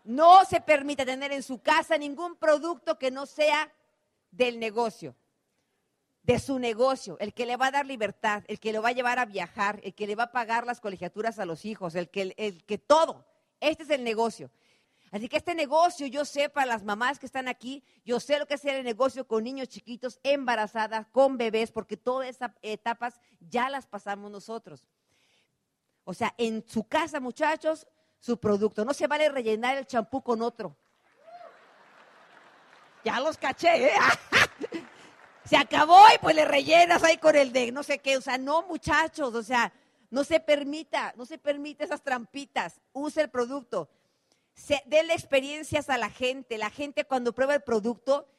no 0.03 0.43
se 0.43 0.59
permite 0.59 1.05
tener 1.05 1.31
en 1.31 1.41
su 1.41 1.59
casa 1.59 1.97
ningún 1.97 2.35
producto 2.35 2.99
que 2.99 3.11
no 3.11 3.25
sea 3.25 3.71
del 4.31 4.59
negocio 4.59 5.15
de 6.23 6.39
su 6.39 6.59
negocio, 6.59 7.17
el 7.19 7.33
que 7.33 7.45
le 7.45 7.57
va 7.57 7.67
a 7.67 7.71
dar 7.71 7.85
libertad, 7.85 8.43
el 8.47 8.59
que 8.59 8.73
lo 8.73 8.81
va 8.81 8.89
a 8.89 8.93
llevar 8.93 9.19
a 9.19 9.25
viajar, 9.25 9.79
el 9.83 9.93
que 9.93 10.07
le 10.07 10.15
va 10.15 10.23
a 10.23 10.31
pagar 10.31 10.65
las 10.65 10.79
colegiaturas 10.79 11.39
a 11.39 11.45
los 11.45 11.65
hijos, 11.65 11.95
el 11.95 12.09
que, 12.09 12.33
el 12.37 12.63
que 12.63 12.77
todo. 12.77 13.25
Este 13.59 13.83
es 13.83 13.89
el 13.89 14.03
negocio. 14.03 14.51
Así 15.11 15.27
que 15.27 15.37
este 15.37 15.55
negocio, 15.55 16.07
yo 16.07 16.23
sé 16.23 16.47
para 16.47 16.67
las 16.67 16.83
mamás 16.83 17.19
que 17.19 17.25
están 17.25 17.49
aquí, 17.49 17.83
yo 18.05 18.19
sé 18.19 18.39
lo 18.39 18.45
que 18.45 18.53
es 18.53 18.63
el 18.63 18.83
negocio 18.83 19.27
con 19.27 19.43
niños 19.43 19.67
chiquitos, 19.67 20.19
embarazadas, 20.23 21.05
con 21.11 21.37
bebés, 21.37 21.71
porque 21.71 21.97
todas 21.97 22.29
esas 22.29 22.51
etapas 22.61 23.19
ya 23.41 23.69
las 23.69 23.87
pasamos 23.87 24.31
nosotros. 24.31 24.87
O 26.05 26.13
sea, 26.13 26.33
en 26.37 26.63
su 26.65 26.87
casa, 26.87 27.19
muchachos, 27.19 27.87
su 28.19 28.39
producto. 28.39 28.85
No 28.85 28.93
se 28.93 29.07
vale 29.07 29.27
rellenar 29.27 29.77
el 29.77 29.85
champú 29.85 30.21
con 30.21 30.41
otro. 30.41 30.77
Ya 33.03 33.19
los 33.19 33.37
caché, 33.37 33.87
¿eh? 33.87 33.91
se 35.51 35.57
acabó 35.57 36.01
y 36.15 36.17
pues 36.19 36.33
le 36.33 36.45
rellenas 36.45 37.03
ahí 37.03 37.17
con 37.17 37.35
el 37.35 37.51
de 37.51 37.73
no 37.73 37.83
sé 37.83 37.99
qué. 37.99 38.15
O 38.15 38.21
sea, 38.21 38.37
no, 38.37 38.61
muchachos, 38.67 39.35
o 39.35 39.43
sea, 39.43 39.73
no 40.09 40.23
se 40.23 40.39
permita, 40.39 41.13
no 41.17 41.25
se 41.25 41.37
permite 41.37 41.83
esas 41.83 42.01
trampitas. 42.01 42.79
Use 42.93 43.19
el 43.19 43.29
producto. 43.29 43.89
Se, 44.53 44.81
déle 44.85 45.11
experiencias 45.11 45.89
a 45.89 45.97
la 45.97 46.09
gente. 46.09 46.57
La 46.57 46.69
gente 46.69 47.03
cuando 47.03 47.33
prueba 47.33 47.53
el 47.53 47.63
producto 47.63 48.29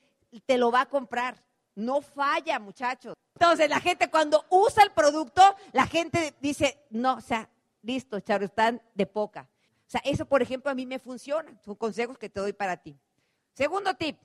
te 0.46 0.56
lo 0.56 0.72
va 0.72 0.80
a 0.80 0.88
comprar. 0.88 1.36
No 1.74 2.00
falla, 2.00 2.58
muchachos. 2.58 3.12
Entonces, 3.34 3.68
la 3.68 3.80
gente 3.80 4.08
cuando 4.08 4.46
usa 4.48 4.82
el 4.82 4.92
producto, 4.92 5.42
la 5.72 5.86
gente 5.86 6.32
dice, 6.40 6.82
no, 6.88 7.16
o 7.16 7.20
sea, 7.20 7.46
listo, 7.82 8.20
Charo, 8.20 8.46
están 8.46 8.80
de 8.94 9.04
poca. 9.04 9.50
O 9.86 9.90
sea, 9.90 10.00
eso, 10.06 10.24
por 10.24 10.40
ejemplo, 10.40 10.70
a 10.70 10.74
mí 10.74 10.86
me 10.86 10.98
funciona. 10.98 11.52
Son 11.62 11.74
consejos 11.74 12.16
que 12.16 12.30
te 12.30 12.40
doy 12.40 12.54
para 12.54 12.78
ti. 12.78 12.98
Segundo 13.52 13.92
tip, 13.92 14.16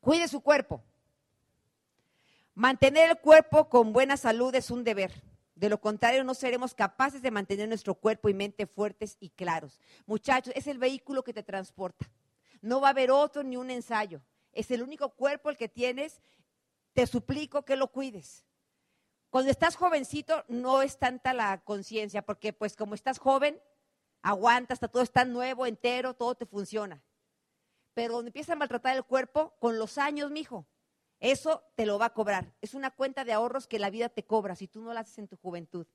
cuide 0.00 0.28
su 0.28 0.42
cuerpo. 0.42 0.84
Mantener 2.54 3.10
el 3.10 3.18
cuerpo 3.18 3.68
con 3.68 3.92
buena 3.92 4.16
salud 4.16 4.54
es 4.54 4.70
un 4.70 4.84
deber. 4.84 5.12
De 5.56 5.68
lo 5.68 5.80
contrario, 5.80 6.22
no 6.22 6.34
seremos 6.34 6.74
capaces 6.74 7.20
de 7.20 7.32
mantener 7.32 7.68
nuestro 7.68 7.94
cuerpo 7.94 8.28
y 8.28 8.34
mente 8.34 8.66
fuertes 8.66 9.16
y 9.18 9.30
claros. 9.30 9.80
Muchachos, 10.06 10.52
es 10.56 10.68
el 10.68 10.78
vehículo 10.78 11.24
que 11.24 11.32
te 11.32 11.42
transporta. 11.42 12.10
No 12.60 12.80
va 12.80 12.88
a 12.88 12.90
haber 12.90 13.10
otro 13.10 13.42
ni 13.42 13.56
un 13.56 13.70
ensayo. 13.70 14.20
Es 14.52 14.70
el 14.70 14.82
único 14.82 15.10
cuerpo 15.10 15.50
el 15.50 15.56
que 15.56 15.68
tienes. 15.68 16.20
Te 16.92 17.06
suplico 17.06 17.64
que 17.64 17.76
lo 17.76 17.88
cuides. 17.88 18.44
Cuando 19.30 19.50
estás 19.50 19.74
jovencito 19.74 20.44
no 20.46 20.80
es 20.82 20.96
tanta 20.96 21.34
la 21.34 21.60
conciencia, 21.64 22.22
porque 22.22 22.52
pues 22.52 22.76
como 22.76 22.94
estás 22.94 23.18
joven, 23.18 23.60
aguantas, 24.22 24.76
hasta 24.76 24.86
todo 24.86 25.02
está 25.02 25.24
nuevo, 25.24 25.66
entero, 25.66 26.14
todo 26.14 26.36
te 26.36 26.46
funciona. 26.46 27.02
Pero 27.94 28.14
donde 28.14 28.28
empieza 28.28 28.52
a 28.52 28.56
maltratar 28.56 28.96
el 28.96 29.04
cuerpo, 29.04 29.54
con 29.58 29.76
los 29.78 29.98
años, 29.98 30.30
mijo, 30.30 30.66
eso 31.24 31.64
te 31.74 31.86
lo 31.86 31.98
va 31.98 32.06
a 32.06 32.14
cobrar. 32.14 32.52
Es 32.60 32.74
una 32.74 32.90
cuenta 32.90 33.24
de 33.24 33.32
ahorros 33.32 33.66
que 33.66 33.78
la 33.78 33.90
vida 33.90 34.08
te 34.10 34.24
cobra 34.24 34.54
si 34.56 34.68
tú 34.68 34.82
no 34.82 34.92
la 34.92 35.00
haces 35.00 35.18
en 35.18 35.28
tu 35.28 35.36
juventud. 35.36 35.86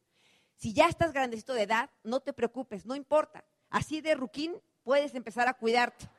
Si 0.56 0.74
ya 0.74 0.88
estás 0.88 1.14
grandecito 1.14 1.54
de 1.54 1.64
edad, 1.64 1.90
no 2.04 2.20
te 2.20 2.34
preocupes, 2.34 2.86
no 2.86 2.96
importa. 2.96 3.46
Así 3.70 4.02
de 4.02 4.16
ruquín 4.16 4.60
puedes 4.84 5.14
empezar 5.14 5.48
a 5.48 5.54
cuidarte. 5.54 6.10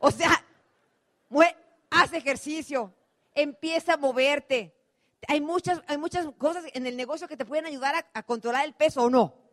O 0.00 0.10
sea, 0.10 0.44
haz 1.90 2.12
ejercicio, 2.12 2.92
empieza 3.34 3.94
a 3.94 3.96
moverte. 3.96 4.74
Hay 5.26 5.40
muchas, 5.40 5.80
hay 5.86 5.98
muchas 5.98 6.26
cosas 6.36 6.64
en 6.74 6.86
el 6.86 6.96
negocio 6.96 7.28
que 7.28 7.36
te 7.36 7.44
pueden 7.44 7.66
ayudar 7.66 7.94
a, 7.94 8.06
a 8.12 8.22
controlar 8.24 8.64
el 8.64 8.74
peso 8.74 9.04
o 9.04 9.10
no. 9.10 9.47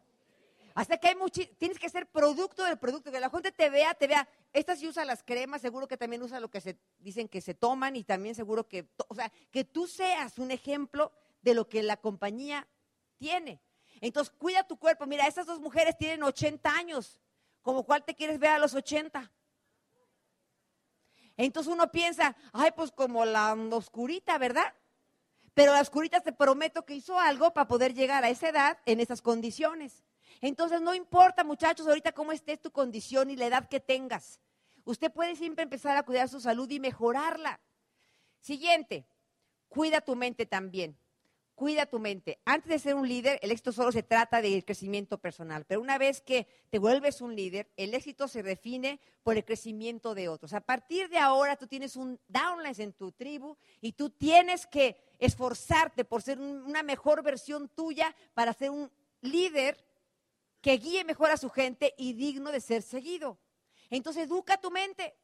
Hasta 0.76 0.98
que 0.98 1.08
hay 1.08 1.16
mucho, 1.16 1.42
tienes 1.58 1.80
que 1.80 1.90
ser 1.90 2.06
producto 2.06 2.66
del 2.66 2.78
producto, 2.78 3.10
que 3.10 3.22
la 3.22 3.30
gente 3.30 3.54
te 3.54 3.70
vea, 3.70 3.94
te 3.94 4.08
vea. 4.08 4.28
Esta 4.52 4.76
sí 4.76 4.86
usa 4.86 5.06
las 5.06 5.24
cremas, 5.24 5.62
seguro 5.62 5.88
que 5.88 5.96
también 5.96 6.22
usa 6.22 6.42
lo 6.42 6.52
que 6.52 6.60
se 6.60 6.78
dicen 7.00 7.30
que 7.30 7.40
se 7.40 7.54
toman 7.54 7.96
y 7.96 8.04
también 8.04 8.36
seguro 8.36 8.68
que, 8.68 8.90
o 9.08 9.16
sea, 9.16 9.32
que 9.52 9.64
tú 9.64 9.88
seas 9.88 10.38
un 10.38 10.52
ejemplo 10.52 11.14
de 11.42 11.54
lo 11.54 11.70
que 11.70 11.82
la 11.82 11.96
compañía 11.96 12.68
tiene. 13.18 13.62
Entonces, 14.02 14.34
cuida 14.38 14.68
tu 14.68 14.78
cuerpo. 14.78 15.06
Mira, 15.06 15.28
estas 15.28 15.46
dos 15.46 15.62
mujeres 15.62 15.98
tienen 15.98 16.24
80 16.24 16.70
años. 16.70 17.22
¿Como 17.62 17.86
cuál 17.86 18.04
te 18.04 18.14
quieres 18.14 18.38
ver 18.38 18.50
a 18.50 18.60
los 18.60 18.74
80? 18.74 19.32
Entonces 21.38 21.72
uno 21.72 21.90
piensa, 21.90 22.36
ay, 22.52 22.72
pues 22.76 22.92
como 22.92 23.24
la 23.24 23.54
oscurita, 23.72 24.38
¿verdad? 24.38 24.74
Pero 25.54 25.72
la 25.72 25.80
oscurita 25.80 26.20
te 26.20 26.34
prometo 26.34 26.86
que 26.86 26.96
hizo 26.96 27.18
algo 27.18 27.54
para 27.54 27.70
poder 27.70 27.94
llegar 27.94 28.26
a 28.26 28.30
esa 28.30 28.50
edad 28.50 28.78
en 28.86 29.00
esas 29.00 29.22
condiciones. 29.22 30.04
Entonces 30.48 30.80
no 30.80 30.94
importa, 30.94 31.44
muchachos, 31.44 31.88
ahorita 31.88 32.12
cómo 32.12 32.32
esté 32.32 32.56
tu 32.56 32.70
condición 32.70 33.32
y 33.32 33.36
la 33.36 33.48
edad 33.48 33.68
que 33.68 33.80
tengas. 33.80 34.40
Usted 34.84 35.12
puede 35.12 35.36
siempre 35.36 35.64
empezar 35.64 35.98
a 35.98 36.04
cuidar 36.04 36.30
su 36.30 36.40
salud 36.40 36.70
y 36.70 36.80
mejorarla. 36.80 37.60
Siguiente, 38.42 39.08
cuida 39.70 40.02
tu 40.02 40.16
mente 40.16 40.46
también. 40.46 41.00
Cuida 41.56 41.88
tu 41.88 41.98
mente. 42.00 42.38
Antes 42.46 42.70
de 42.70 42.78
ser 42.78 42.94
un 42.94 43.08
líder, 43.08 43.40
el 43.42 43.50
éxito 43.50 43.72
solo 43.72 43.92
se 43.92 44.04
trata 44.04 44.40
de 44.40 44.64
crecimiento 44.64 45.18
personal. 45.18 45.66
Pero 45.66 45.82
una 45.82 45.98
vez 45.98 46.22
que 46.22 46.48
te 46.70 46.78
vuelves 46.78 47.22
un 47.22 47.36
líder, 47.36 47.72
el 47.76 47.96
éxito 47.96 48.28
se 48.28 48.44
define 48.44 49.00
por 49.24 49.38
el 49.38 49.46
crecimiento 49.46 50.14
de 50.14 50.28
otros. 50.28 50.54
A 50.54 50.62
partir 50.62 51.10
de 51.10 51.18
ahora, 51.18 51.56
tú 51.56 51.66
tienes 51.66 51.96
un 51.96 52.20
downline 52.28 52.82
en 52.82 52.94
tu 52.94 53.12
tribu 53.14 53.58
y 53.82 53.94
tú 53.94 54.12
tienes 54.12 54.68
que 54.68 54.96
esforzarte 55.18 56.06
por 56.06 56.22
ser 56.22 56.40
una 56.40 56.84
mejor 56.84 57.24
versión 57.24 57.68
tuya 57.70 58.16
para 58.36 58.54
ser 58.54 58.70
un 58.70 58.92
líder 59.22 59.84
que 60.66 60.80
guíe 60.80 61.04
mejor 61.04 61.30
a 61.30 61.38
su 61.38 61.52
gente 61.52 61.94
y 61.96 62.14
digno 62.14 62.52
de 62.52 62.60
ser 62.60 62.82
seguido. 62.82 63.38
Entonces 63.92 64.24
educa 64.24 64.58
tu 64.58 64.72
mente. 64.72 65.16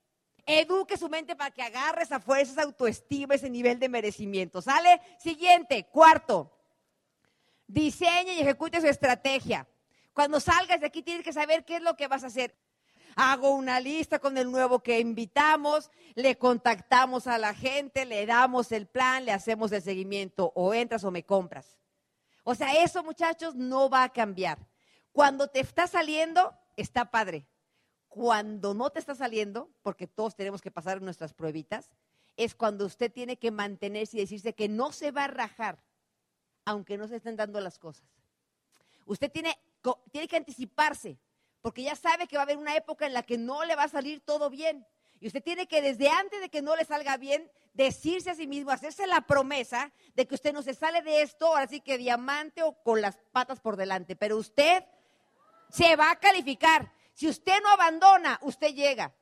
Eduque 0.46 0.98
su 0.98 1.10
mente 1.10 1.36
para 1.36 1.50
que 1.50 1.64
agarre 1.64 2.04
esa 2.04 2.20
fuerza, 2.20 2.52
esa 2.52 2.62
autoestima, 2.62 3.34
ese 3.34 3.50
nivel 3.50 3.80
de 3.80 3.90
merecimiento. 3.90 4.62
¿Sale? 4.62 5.02
Siguiente, 5.18 5.88
cuarto. 5.88 6.56
Diseñe 7.66 8.34
y 8.36 8.42
ejecute 8.42 8.82
su 8.82 8.86
estrategia. 8.86 9.68
Cuando 10.14 10.40
salgas 10.40 10.80
de 10.80 10.86
aquí 10.86 11.02
tienes 11.02 11.24
que 11.24 11.34
saber 11.34 11.66
qué 11.66 11.78
es 11.78 11.82
lo 11.82 11.96
que 11.96 12.08
vas 12.08 12.24
a 12.24 12.28
hacer. 12.28 12.56
Hago 13.16 13.50
una 13.56 13.80
lista 13.80 14.20
con 14.20 14.38
el 14.38 14.52
nuevo 14.52 14.84
que 14.84 15.00
invitamos, 15.00 15.90
le 16.14 16.38
contactamos 16.38 17.26
a 17.26 17.40
la 17.40 17.56
gente, 17.56 18.06
le 18.06 18.28
damos 18.28 18.72
el 18.72 18.86
plan, 18.86 19.26
le 19.26 19.32
hacemos 19.32 19.72
el 19.72 19.82
seguimiento, 19.82 20.52
o 20.54 20.76
entras 20.76 21.04
o 21.04 21.10
me 21.10 21.26
compras. 21.26 21.80
O 22.44 22.54
sea, 22.54 22.74
eso 22.84 23.04
muchachos 23.04 23.56
no 23.56 23.90
va 23.90 24.04
a 24.04 24.14
cambiar. 24.14 24.70
Cuando 25.12 25.48
te 25.48 25.60
está 25.60 25.88
saliendo, 25.88 26.58
está 26.78 27.12
padre. 27.12 27.48
Cuando 28.08 28.74
no 28.74 28.90
te 28.90 29.00
está 29.00 29.16
saliendo, 29.16 29.70
porque 29.82 30.08
todos 30.08 30.36
tenemos 30.36 30.62
que 30.62 30.72
pasar 30.72 31.02
nuestras 31.02 31.34
pruebitas, 31.34 31.92
es 32.38 32.56
cuando 32.56 32.86
usted 32.86 33.12
tiene 33.12 33.38
que 33.38 33.52
mantenerse 33.52 34.18
y 34.18 34.22
decirse 34.22 34.54
que 34.54 34.68
no 34.68 34.92
se 34.92 35.12
va 35.12 35.26
a 35.26 35.28
rajar, 35.28 35.84
aunque 36.66 36.98
no 36.98 37.08
se 37.08 37.18
estén 37.18 37.36
dando 37.36 37.60
las 37.60 37.78
cosas. 37.78 38.10
Usted 39.06 39.32
tiene, 39.32 39.58
tiene 40.12 40.28
que 40.28 40.38
anticiparse, 40.38 41.20
porque 41.62 41.84
ya 41.84 41.96
sabe 41.96 42.28
que 42.28 42.38
va 42.38 42.44
a 42.44 42.46
haber 42.46 42.58
una 42.58 42.76
época 42.76 43.06
en 43.06 43.14
la 43.14 43.24
que 43.24 43.38
no 43.38 43.64
le 43.66 43.76
va 43.76 43.84
a 43.84 43.90
salir 43.90 44.22
todo 44.22 44.50
bien. 44.50 44.86
Y 45.20 45.28
usted 45.28 45.44
tiene 45.44 45.68
que 45.68 45.82
desde 45.82 46.10
antes 46.10 46.42
de 46.42 46.50
que 46.50 46.62
no 46.62 46.76
le 46.76 46.84
salga 46.84 47.16
bien, 47.18 47.50
decirse 47.74 48.32
a 48.32 48.36
sí 48.36 48.48
mismo, 48.48 48.72
hacerse 48.72 49.06
la 49.06 49.22
promesa 49.22 49.94
de 50.16 50.26
que 50.26 50.36
usted 50.36 50.52
no 50.52 50.64
se 50.64 50.74
sale 50.74 51.02
de 51.04 51.22
esto, 51.22 51.56
así 51.56 51.80
que 51.80 51.98
diamante 51.98 52.64
o 52.64 52.74
con 52.82 53.02
las 53.02 53.18
patas 53.32 53.60
por 53.60 53.78
delante. 53.78 54.16
Pero 54.16 54.38
usted 54.38 54.84
se 55.72 55.96
va 55.96 56.12
a 56.12 56.20
calificar. 56.20 56.92
Si 57.14 57.28
usted 57.28 57.62
no 57.64 57.70
abandona, 57.70 58.40
usted 58.42 58.74
llega. 58.74 59.14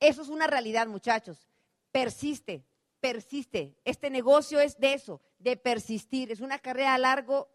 Eso 0.00 0.22
es 0.22 0.28
una 0.28 0.46
realidad, 0.46 0.86
muchachos. 0.86 1.48
Persiste, 1.90 2.64
persiste. 3.00 3.76
Este 3.84 4.10
negocio 4.10 4.60
es 4.60 4.78
de 4.78 4.94
eso, 4.94 5.20
de 5.38 5.56
persistir. 5.56 6.30
Es 6.30 6.40
una 6.40 6.58
carrera 6.58 6.94
a 6.94 6.98
largo, 6.98 7.48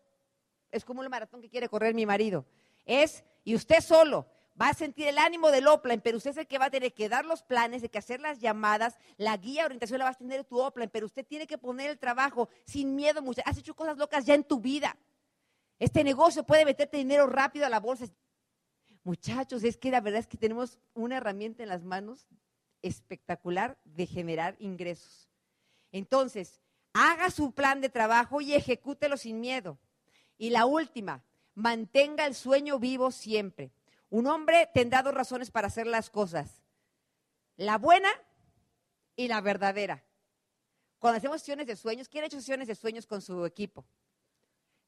es 0.71 0.83
como 0.83 1.03
el 1.03 1.09
maratón 1.09 1.41
que 1.41 1.49
quiere 1.49 1.69
correr 1.69 1.93
mi 1.93 2.05
marido. 2.05 2.45
Es, 2.85 3.23
y 3.43 3.55
usted 3.55 3.81
solo 3.81 4.27
va 4.59 4.69
a 4.69 4.73
sentir 4.73 5.07
el 5.07 5.17
ánimo 5.17 5.51
del 5.51 5.67
Oplan, 5.67 6.01
pero 6.01 6.17
usted 6.17 6.31
es 6.31 6.37
el 6.37 6.47
que 6.47 6.57
va 6.57 6.65
a 6.65 6.71
tener 6.71 6.93
que 6.93 7.09
dar 7.09 7.25
los 7.25 7.43
planes, 7.43 7.81
de 7.81 7.89
que 7.89 7.97
hacer 7.97 8.19
las 8.19 8.39
llamadas, 8.39 8.97
la 9.17 9.35
guía, 9.37 9.65
orientación 9.65 9.99
la 9.99 10.05
vas 10.05 10.15
a 10.17 10.19
tener 10.19 10.43
tu 10.43 10.59
Oplan, 10.59 10.89
pero 10.89 11.05
usted 11.05 11.25
tiene 11.25 11.47
que 11.47 11.57
poner 11.57 11.89
el 11.89 11.97
trabajo 11.97 12.49
sin 12.65 12.95
miedo. 12.95 13.21
Has 13.45 13.57
hecho 13.57 13.75
cosas 13.75 13.97
locas 13.97 14.25
ya 14.25 14.35
en 14.35 14.43
tu 14.43 14.59
vida. 14.59 14.95
Este 15.79 16.03
negocio 16.03 16.43
puede 16.43 16.65
meterte 16.65 16.97
dinero 16.97 17.27
rápido 17.27 17.65
a 17.65 17.69
la 17.69 17.79
bolsa. 17.79 18.05
Muchachos, 19.03 19.63
es 19.63 19.77
que 19.77 19.91
la 19.91 20.01
verdad 20.01 20.21
es 20.21 20.27
que 20.27 20.37
tenemos 20.37 20.79
una 20.93 21.17
herramienta 21.17 21.63
en 21.63 21.69
las 21.69 21.83
manos 21.83 22.27
espectacular 22.81 23.77
de 23.83 24.05
generar 24.05 24.55
ingresos. 24.59 25.29
Entonces, 25.91 26.61
haga 26.93 27.29
su 27.31 27.51
plan 27.51 27.81
de 27.81 27.89
trabajo 27.89 28.41
y 28.41 28.53
ejecútelo 28.53 29.17
sin 29.17 29.39
miedo. 29.39 29.77
Y 30.37 30.51
la 30.51 30.65
última, 30.65 31.23
mantenga 31.55 32.25
el 32.25 32.35
sueño 32.35 32.79
vivo 32.79 33.11
siempre. 33.11 33.71
Un 34.09 34.27
hombre 34.27 34.69
tendrá 34.73 35.01
dos 35.01 35.13
razones 35.13 35.51
para 35.51 35.67
hacer 35.67 35.87
las 35.87 36.09
cosas. 36.09 36.61
La 37.55 37.77
buena 37.77 38.09
y 39.15 39.27
la 39.27 39.41
verdadera. 39.41 40.03
Cuando 40.99 41.17
hacemos 41.17 41.39
sesiones 41.41 41.67
de 41.67 41.75
sueños, 41.75 42.07
¿quién 42.07 42.23
ha 42.23 42.27
hecho 42.27 42.37
sesiones 42.37 42.67
de 42.67 42.75
sueños 42.75 43.05
con 43.05 43.21
su 43.21 43.45
equipo? 43.45 43.85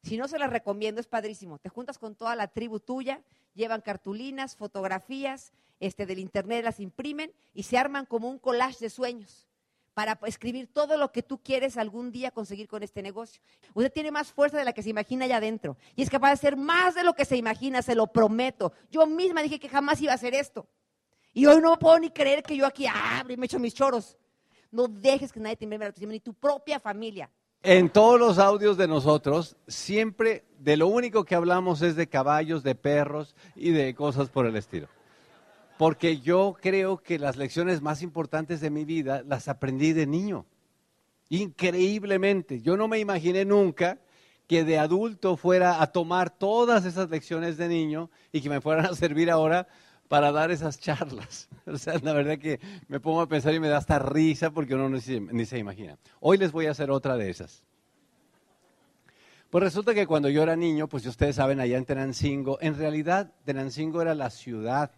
Si 0.06 0.16
no 0.16 0.28
se 0.28 0.38
las 0.38 0.50
recomiendo, 0.50 1.00
es 1.00 1.08
padrísimo. 1.08 1.58
Te 1.58 1.68
juntas 1.68 1.98
con 1.98 2.14
toda 2.14 2.36
la 2.36 2.46
tribu 2.46 2.78
tuya, 2.78 3.20
llevan 3.54 3.80
cartulinas, 3.80 4.54
fotografías 4.54 5.52
este, 5.80 6.06
del 6.06 6.20
internet, 6.20 6.62
las 6.62 6.78
imprimen 6.78 7.32
y 7.54 7.64
se 7.64 7.76
arman 7.76 8.06
como 8.06 8.30
un 8.30 8.38
collage 8.38 8.78
de 8.78 8.88
sueños 8.88 9.48
para 9.94 10.16
escribir 10.26 10.68
todo 10.72 10.96
lo 10.96 11.10
que 11.10 11.24
tú 11.24 11.38
quieres 11.42 11.76
algún 11.76 12.12
día 12.12 12.30
conseguir 12.30 12.68
con 12.68 12.84
este 12.84 13.02
negocio. 13.02 13.42
Usted 13.74 13.90
tiene 13.90 14.12
más 14.12 14.30
fuerza 14.30 14.56
de 14.56 14.64
la 14.64 14.72
que 14.72 14.84
se 14.84 14.90
imagina 14.90 15.24
allá 15.24 15.38
adentro 15.38 15.76
y 15.96 16.02
es 16.02 16.10
capaz 16.10 16.28
de 16.28 16.34
hacer 16.34 16.56
más 16.56 16.94
de 16.94 17.02
lo 17.02 17.14
que 17.14 17.24
se 17.24 17.36
imagina, 17.36 17.82
se 17.82 17.96
lo 17.96 18.06
prometo. 18.06 18.72
Yo 18.92 19.08
misma 19.08 19.42
dije 19.42 19.58
que 19.58 19.68
jamás 19.68 20.00
iba 20.00 20.12
a 20.12 20.14
hacer 20.14 20.34
esto. 20.34 20.68
Y 21.32 21.46
hoy 21.46 21.60
no 21.60 21.76
puedo 21.80 21.98
ni 21.98 22.10
creer 22.10 22.44
que 22.44 22.56
yo 22.56 22.64
aquí 22.64 22.86
y 23.28 23.36
me 23.36 23.46
echo 23.46 23.58
mis 23.58 23.74
choros. 23.74 24.16
No 24.70 24.86
dejes 24.86 25.32
que 25.32 25.40
nadie 25.40 25.56
te 25.56 25.66
la 25.66 25.92
ni 25.98 26.20
tu 26.20 26.32
propia 26.32 26.78
familia. 26.78 27.28
En 27.62 27.90
todos 27.90 28.20
los 28.20 28.38
audios 28.38 28.76
de 28.76 28.86
nosotros, 28.86 29.56
siempre 29.66 30.44
de 30.58 30.76
lo 30.76 30.86
único 30.86 31.24
que 31.24 31.34
hablamos 31.34 31.82
es 31.82 31.96
de 31.96 32.06
caballos, 32.06 32.62
de 32.62 32.74
perros 32.74 33.34
y 33.54 33.70
de 33.70 33.94
cosas 33.94 34.28
por 34.28 34.46
el 34.46 34.56
estilo. 34.56 34.88
Porque 35.78 36.20
yo 36.20 36.56
creo 36.60 36.98
que 36.98 37.18
las 37.18 37.36
lecciones 37.36 37.82
más 37.82 38.02
importantes 38.02 38.60
de 38.60 38.70
mi 38.70 38.84
vida 38.84 39.22
las 39.26 39.48
aprendí 39.48 39.92
de 39.92 40.06
niño. 40.06 40.46
Increíblemente. 41.28 42.62
Yo 42.62 42.76
no 42.76 42.88
me 42.88 42.98
imaginé 42.98 43.44
nunca 43.44 43.98
que 44.46 44.64
de 44.64 44.78
adulto 44.78 45.36
fuera 45.36 45.82
a 45.82 45.88
tomar 45.88 46.30
todas 46.30 46.84
esas 46.84 47.10
lecciones 47.10 47.56
de 47.56 47.68
niño 47.68 48.10
y 48.32 48.40
que 48.40 48.48
me 48.48 48.60
fueran 48.60 48.86
a 48.86 48.94
servir 48.94 49.30
ahora 49.30 49.66
para 50.08 50.32
dar 50.32 50.50
esas 50.50 50.78
charlas. 50.78 51.48
O 51.66 51.78
sea, 51.78 51.98
la 52.00 52.12
verdad 52.12 52.38
que 52.38 52.60
me 52.86 53.00
pongo 53.00 53.20
a 53.20 53.28
pensar 53.28 53.52
y 53.52 53.58
me 53.58 53.66
da 53.66 53.78
hasta 53.78 53.98
risa 53.98 54.50
porque 54.50 54.76
uno 54.76 54.88
ni 54.88 55.00
se, 55.00 55.58
imagina. 55.58 55.98
Hoy 56.20 56.38
les 56.38 56.52
voy 56.52 56.66
a 56.66 56.70
hacer 56.70 56.92
otra 56.92 57.16
de 57.16 57.28
esas. 57.28 57.64
Pues 59.50 59.64
resulta 59.64 59.92
que 59.92 60.06
cuando 60.06 60.28
yo 60.28 60.44
era 60.44 60.54
niño, 60.54 60.86
pues 60.86 61.04
ustedes 61.06 61.34
saben, 61.34 61.58
allá 61.58 61.76
en 61.76 61.84
Tenancingo, 61.84 62.58
en 62.60 62.78
realidad 62.78 63.32
Tenancingo 63.44 64.00
era 64.00 64.14
la 64.14 64.30
ciudad, 64.30 64.92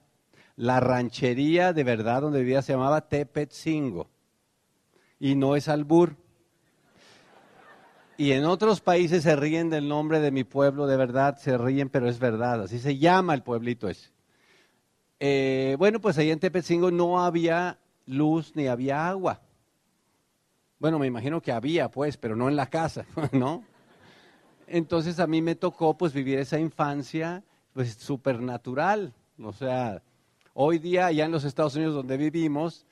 la 0.56 0.78
ranchería 0.78 1.72
de 1.72 1.84
verdad 1.84 2.20
donde 2.20 2.40
vivía 2.40 2.60
se 2.60 2.74
llamaba 2.74 3.08
Tepetzingo. 3.08 4.10
Y 5.18 5.36
no 5.36 5.56
es 5.56 5.68
albur. 5.68 6.16
Y 8.18 8.32
en 8.32 8.44
otros 8.44 8.82
países 8.82 9.22
se 9.22 9.36
ríen 9.36 9.70
del 9.70 9.88
nombre 9.88 10.20
de 10.20 10.32
mi 10.32 10.44
pueblo, 10.44 10.86
de 10.86 10.98
verdad, 10.98 11.38
se 11.38 11.56
ríen, 11.56 11.88
pero 11.88 12.10
es 12.10 12.18
verdad, 12.18 12.64
así 12.64 12.78
se 12.78 12.98
llama 12.98 13.32
el 13.32 13.42
pueblito 13.42 13.88
ese. 13.88 14.10
Eh, 15.20 15.74
bueno, 15.78 16.00
pues 16.00 16.16
ahí 16.18 16.30
en 16.30 16.38
Tepetzingo 16.38 16.90
no 16.90 17.20
había 17.20 17.78
luz 18.06 18.52
ni 18.54 18.68
había 18.68 19.08
agua. 19.08 19.40
Bueno, 20.78 20.98
me 20.98 21.08
imagino 21.08 21.40
que 21.40 21.50
había, 21.50 21.90
pues, 21.90 22.16
pero 22.16 22.36
no 22.36 22.48
en 22.48 22.56
la 22.56 22.66
casa, 22.66 23.04
¿no? 23.32 23.64
Entonces 24.68 25.18
a 25.18 25.26
mí 25.26 25.42
me 25.42 25.56
tocó, 25.56 25.96
pues, 25.96 26.12
vivir 26.12 26.38
esa 26.38 26.60
infancia, 26.60 27.42
pues, 27.72 27.94
supernatural. 27.94 29.12
O 29.42 29.52
sea, 29.52 30.02
hoy 30.54 30.78
día, 30.78 31.06
allá 31.06 31.24
en 31.24 31.32
los 31.32 31.44
Estados 31.44 31.74
Unidos 31.74 31.94
donde 31.94 32.16
vivimos, 32.16 32.86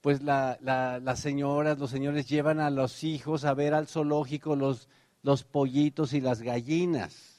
pues 0.00 0.20
las 0.22 1.18
señoras, 1.20 1.78
los 1.78 1.90
señores 1.90 2.28
llevan 2.28 2.58
a 2.58 2.70
los 2.70 3.04
hijos 3.04 3.44
a 3.44 3.54
ver 3.54 3.72
al 3.72 3.86
zoológico 3.86 4.56
los, 4.56 4.88
los 5.22 5.44
pollitos 5.44 6.12
y 6.12 6.20
las 6.20 6.42
gallinas 6.42 7.31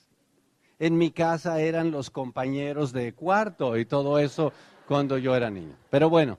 en 0.86 0.98
mi 0.98 1.12
casa 1.12 1.62
eran 1.62 1.92
los 1.92 2.10
compañeros 2.10 2.92
de 2.92 3.14
cuarto 3.14 3.78
y 3.78 3.86
todo 3.86 4.20
eso 4.20 4.52
cuando 4.86 5.18
yo 5.18 5.34
era 5.34 5.50
niño. 5.50 5.78
Pero 5.90 6.10
bueno, 6.10 6.38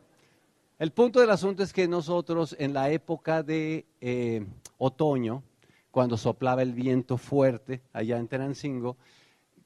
el 0.78 0.92
punto 0.92 1.18
del 1.20 1.30
asunto 1.30 1.62
es 1.62 1.72
que 1.72 1.88
nosotros 1.88 2.54
en 2.58 2.74
la 2.74 2.90
época 2.90 3.42
de 3.42 3.86
eh, 4.02 4.44
otoño, 4.76 5.42
cuando 5.90 6.18
soplaba 6.18 6.60
el 6.60 6.74
viento 6.74 7.16
fuerte 7.16 7.80
allá 7.94 8.18
en 8.18 8.28
Tenancingo, 8.28 8.98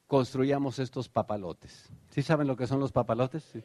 construíamos 0.07 0.79
estos 0.79 1.09
papalotes. 1.09 1.89
¿Sí 2.11 2.21
saben 2.21 2.47
lo 2.47 2.55
que 2.55 2.65
son 2.65 2.79
los 2.79 2.93
papalotes? 2.93 3.43
Sí. 3.51 3.61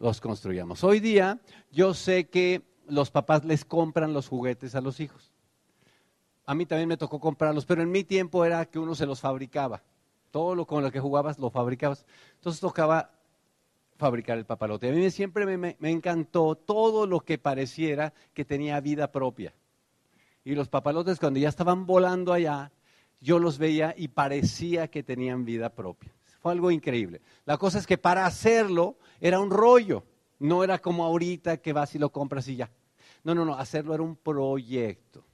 Los 0.00 0.20
construíamos. 0.20 0.82
Hoy 0.82 0.98
día 0.98 1.38
yo 1.70 1.94
sé 1.94 2.28
que 2.28 2.62
los 2.88 3.12
papás 3.12 3.44
les 3.44 3.64
compran 3.64 4.12
los 4.12 4.26
juguetes 4.26 4.74
a 4.74 4.80
los 4.80 4.98
hijos. 4.98 5.32
A 6.46 6.56
mí 6.56 6.66
también 6.66 6.88
me 6.88 6.96
tocó 6.96 7.20
comprarlos, 7.20 7.64
pero 7.64 7.80
en 7.82 7.92
mi 7.92 8.02
tiempo 8.02 8.44
era 8.44 8.66
que 8.66 8.80
uno 8.80 8.96
se 8.96 9.06
los 9.06 9.20
fabricaba. 9.20 9.84
Todo 10.32 10.56
lo 10.56 10.66
con 10.66 10.82
lo 10.82 10.90
que 10.90 10.98
jugabas 10.98 11.38
lo 11.38 11.50
fabricabas. 11.50 12.04
Entonces 12.34 12.60
tocaba 12.60 13.12
fabricar 14.02 14.36
el 14.36 14.44
papalote. 14.44 14.88
A 14.88 14.92
mí 14.92 15.10
siempre 15.12 15.46
me, 15.56 15.76
encantó 15.82 16.56
todo 16.56 17.06
lo 17.06 17.20
que 17.20 17.38
pareciera 17.38 18.12
que 18.34 18.44
tenía 18.44 18.80
vida 18.80 19.12
propia. 19.12 19.54
Y 20.44 20.56
los 20.56 20.68
papalotes 20.68 21.20
cuando 21.20 21.38
ya 21.38 21.48
estaban 21.48 21.86
volando 21.86 22.32
allá, 22.32 22.72
yo 23.20 23.38
los 23.38 23.58
veía 23.58 23.94
y 23.96 24.08
parecía 24.08 24.88
que 24.88 25.04
tenían 25.04 25.44
vida 25.44 25.68
propia. 25.68 26.10
Fue 26.40 26.50
algo 26.50 26.72
increíble. 26.72 27.20
La 27.44 27.58
cosa 27.58 27.78
es 27.78 27.86
que 27.86 27.96
para 27.96 28.26
hacerlo 28.26 28.96
era 29.20 29.38
un 29.38 29.50
rollo. 29.50 30.02
No 30.40 30.64
era 30.64 30.80
como 30.80 31.04
ahorita 31.04 31.58
que 31.58 31.72
vas 31.72 31.94
y 31.94 32.00
lo 32.00 32.10
compras 32.10 32.48
y 32.48 32.56
ya. 32.56 32.70
No, 33.22 33.36
no, 33.36 33.44
no, 33.44 33.54
hacerlo 33.54 33.94
era 33.94 34.02
un 34.02 34.16
proyecto. 34.16 35.24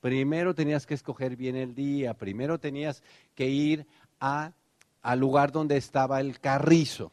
Primero 0.00 0.54
tenías 0.54 0.86
que 0.86 0.92
escoger 0.92 1.34
bien 1.34 1.56
el 1.56 1.74
día, 1.74 2.12
primero 2.12 2.58
tenías 2.58 3.02
que 3.34 3.48
ir 3.48 3.86
al 5.02 5.20
lugar 5.20 5.52
donde 5.52 5.76
estaba 5.76 6.20
el 6.20 6.40
carrizo, 6.40 7.12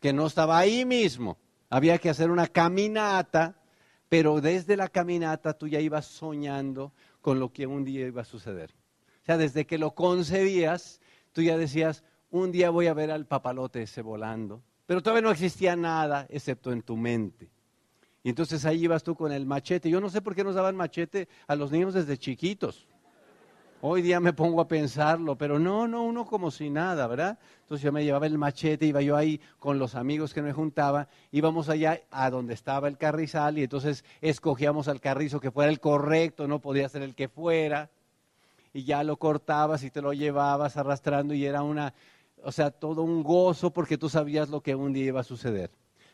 que 0.00 0.12
no 0.12 0.26
estaba 0.26 0.58
ahí 0.58 0.84
mismo. 0.84 1.38
Había 1.70 1.98
que 1.98 2.10
hacer 2.10 2.30
una 2.30 2.46
caminata, 2.46 3.56
pero 4.08 4.40
desde 4.40 4.76
la 4.76 4.88
caminata 4.88 5.52
tú 5.52 5.68
ya 5.68 5.80
ibas 5.80 6.06
soñando 6.06 6.92
con 7.20 7.38
lo 7.38 7.52
que 7.52 7.66
un 7.66 7.84
día 7.84 8.06
iba 8.06 8.22
a 8.22 8.24
suceder. 8.24 8.70
O 9.22 9.26
sea, 9.26 9.36
desde 9.36 9.66
que 9.66 9.78
lo 9.78 9.94
concebías, 9.94 11.00
tú 11.32 11.42
ya 11.42 11.56
decías, 11.56 12.02
un 12.30 12.50
día 12.50 12.70
voy 12.70 12.86
a 12.86 12.94
ver 12.94 13.10
al 13.10 13.26
papalote 13.26 13.82
ese 13.82 14.02
volando, 14.02 14.62
pero 14.86 15.02
todavía 15.02 15.22
no 15.22 15.30
existía 15.30 15.76
nada 15.76 16.26
excepto 16.30 16.72
en 16.72 16.82
tu 16.82 16.96
mente. 16.96 17.50
Y 18.22 18.30
entonces 18.30 18.64
ahí 18.64 18.84
ibas 18.84 19.04
tú 19.04 19.14
con 19.14 19.32
el 19.32 19.46
machete. 19.46 19.90
Yo 19.90 20.00
no 20.00 20.10
sé 20.10 20.20
por 20.20 20.34
qué 20.34 20.44
nos 20.44 20.54
daban 20.54 20.76
machete 20.76 21.28
a 21.46 21.54
los 21.54 21.70
niños 21.70 21.94
desde 21.94 22.18
chiquitos. 22.18 22.86
Hoy 23.80 24.02
día 24.02 24.18
me 24.18 24.32
pongo 24.32 24.60
a 24.60 24.66
pensarlo, 24.66 25.38
pero 25.38 25.60
no, 25.60 25.86
no, 25.86 26.02
uno 26.02 26.26
como 26.26 26.50
si 26.50 26.68
nada, 26.68 27.06
¿verdad? 27.06 27.38
Entonces 27.60 27.84
yo 27.84 27.92
me 27.92 28.02
llevaba 28.02 28.26
el 28.26 28.36
machete, 28.36 28.86
iba 28.86 29.02
yo 29.02 29.16
ahí 29.16 29.40
con 29.60 29.78
los 29.78 29.94
amigos 29.94 30.34
que 30.34 30.42
me 30.42 30.52
juntaba, 30.52 31.06
íbamos 31.30 31.68
allá 31.68 32.00
a 32.10 32.28
donde 32.28 32.54
estaba 32.54 32.88
el 32.88 32.98
carrizal 32.98 33.56
y 33.56 33.62
entonces 33.62 34.04
escogíamos 34.20 34.88
al 34.88 35.00
carrizo 35.00 35.38
que 35.38 35.52
fuera 35.52 35.70
el 35.70 35.78
correcto, 35.78 36.48
no 36.48 36.58
podía 36.58 36.88
ser 36.88 37.02
el 37.02 37.14
que 37.14 37.28
fuera, 37.28 37.88
y 38.72 38.82
ya 38.82 39.04
lo 39.04 39.16
cortabas 39.16 39.84
y 39.84 39.92
te 39.92 40.02
lo 40.02 40.12
llevabas 40.12 40.76
arrastrando 40.76 41.32
y 41.32 41.46
era 41.46 41.62
una, 41.62 41.94
o 42.42 42.50
sea, 42.50 42.72
todo 42.72 43.02
un 43.02 43.22
gozo 43.22 43.72
porque 43.72 43.96
tú 43.96 44.08
sabías 44.08 44.48
lo 44.48 44.60
que 44.60 44.74
un 44.74 44.92
día 44.92 45.06
iba 45.06 45.20
a 45.20 45.24
suceder. 45.24 45.70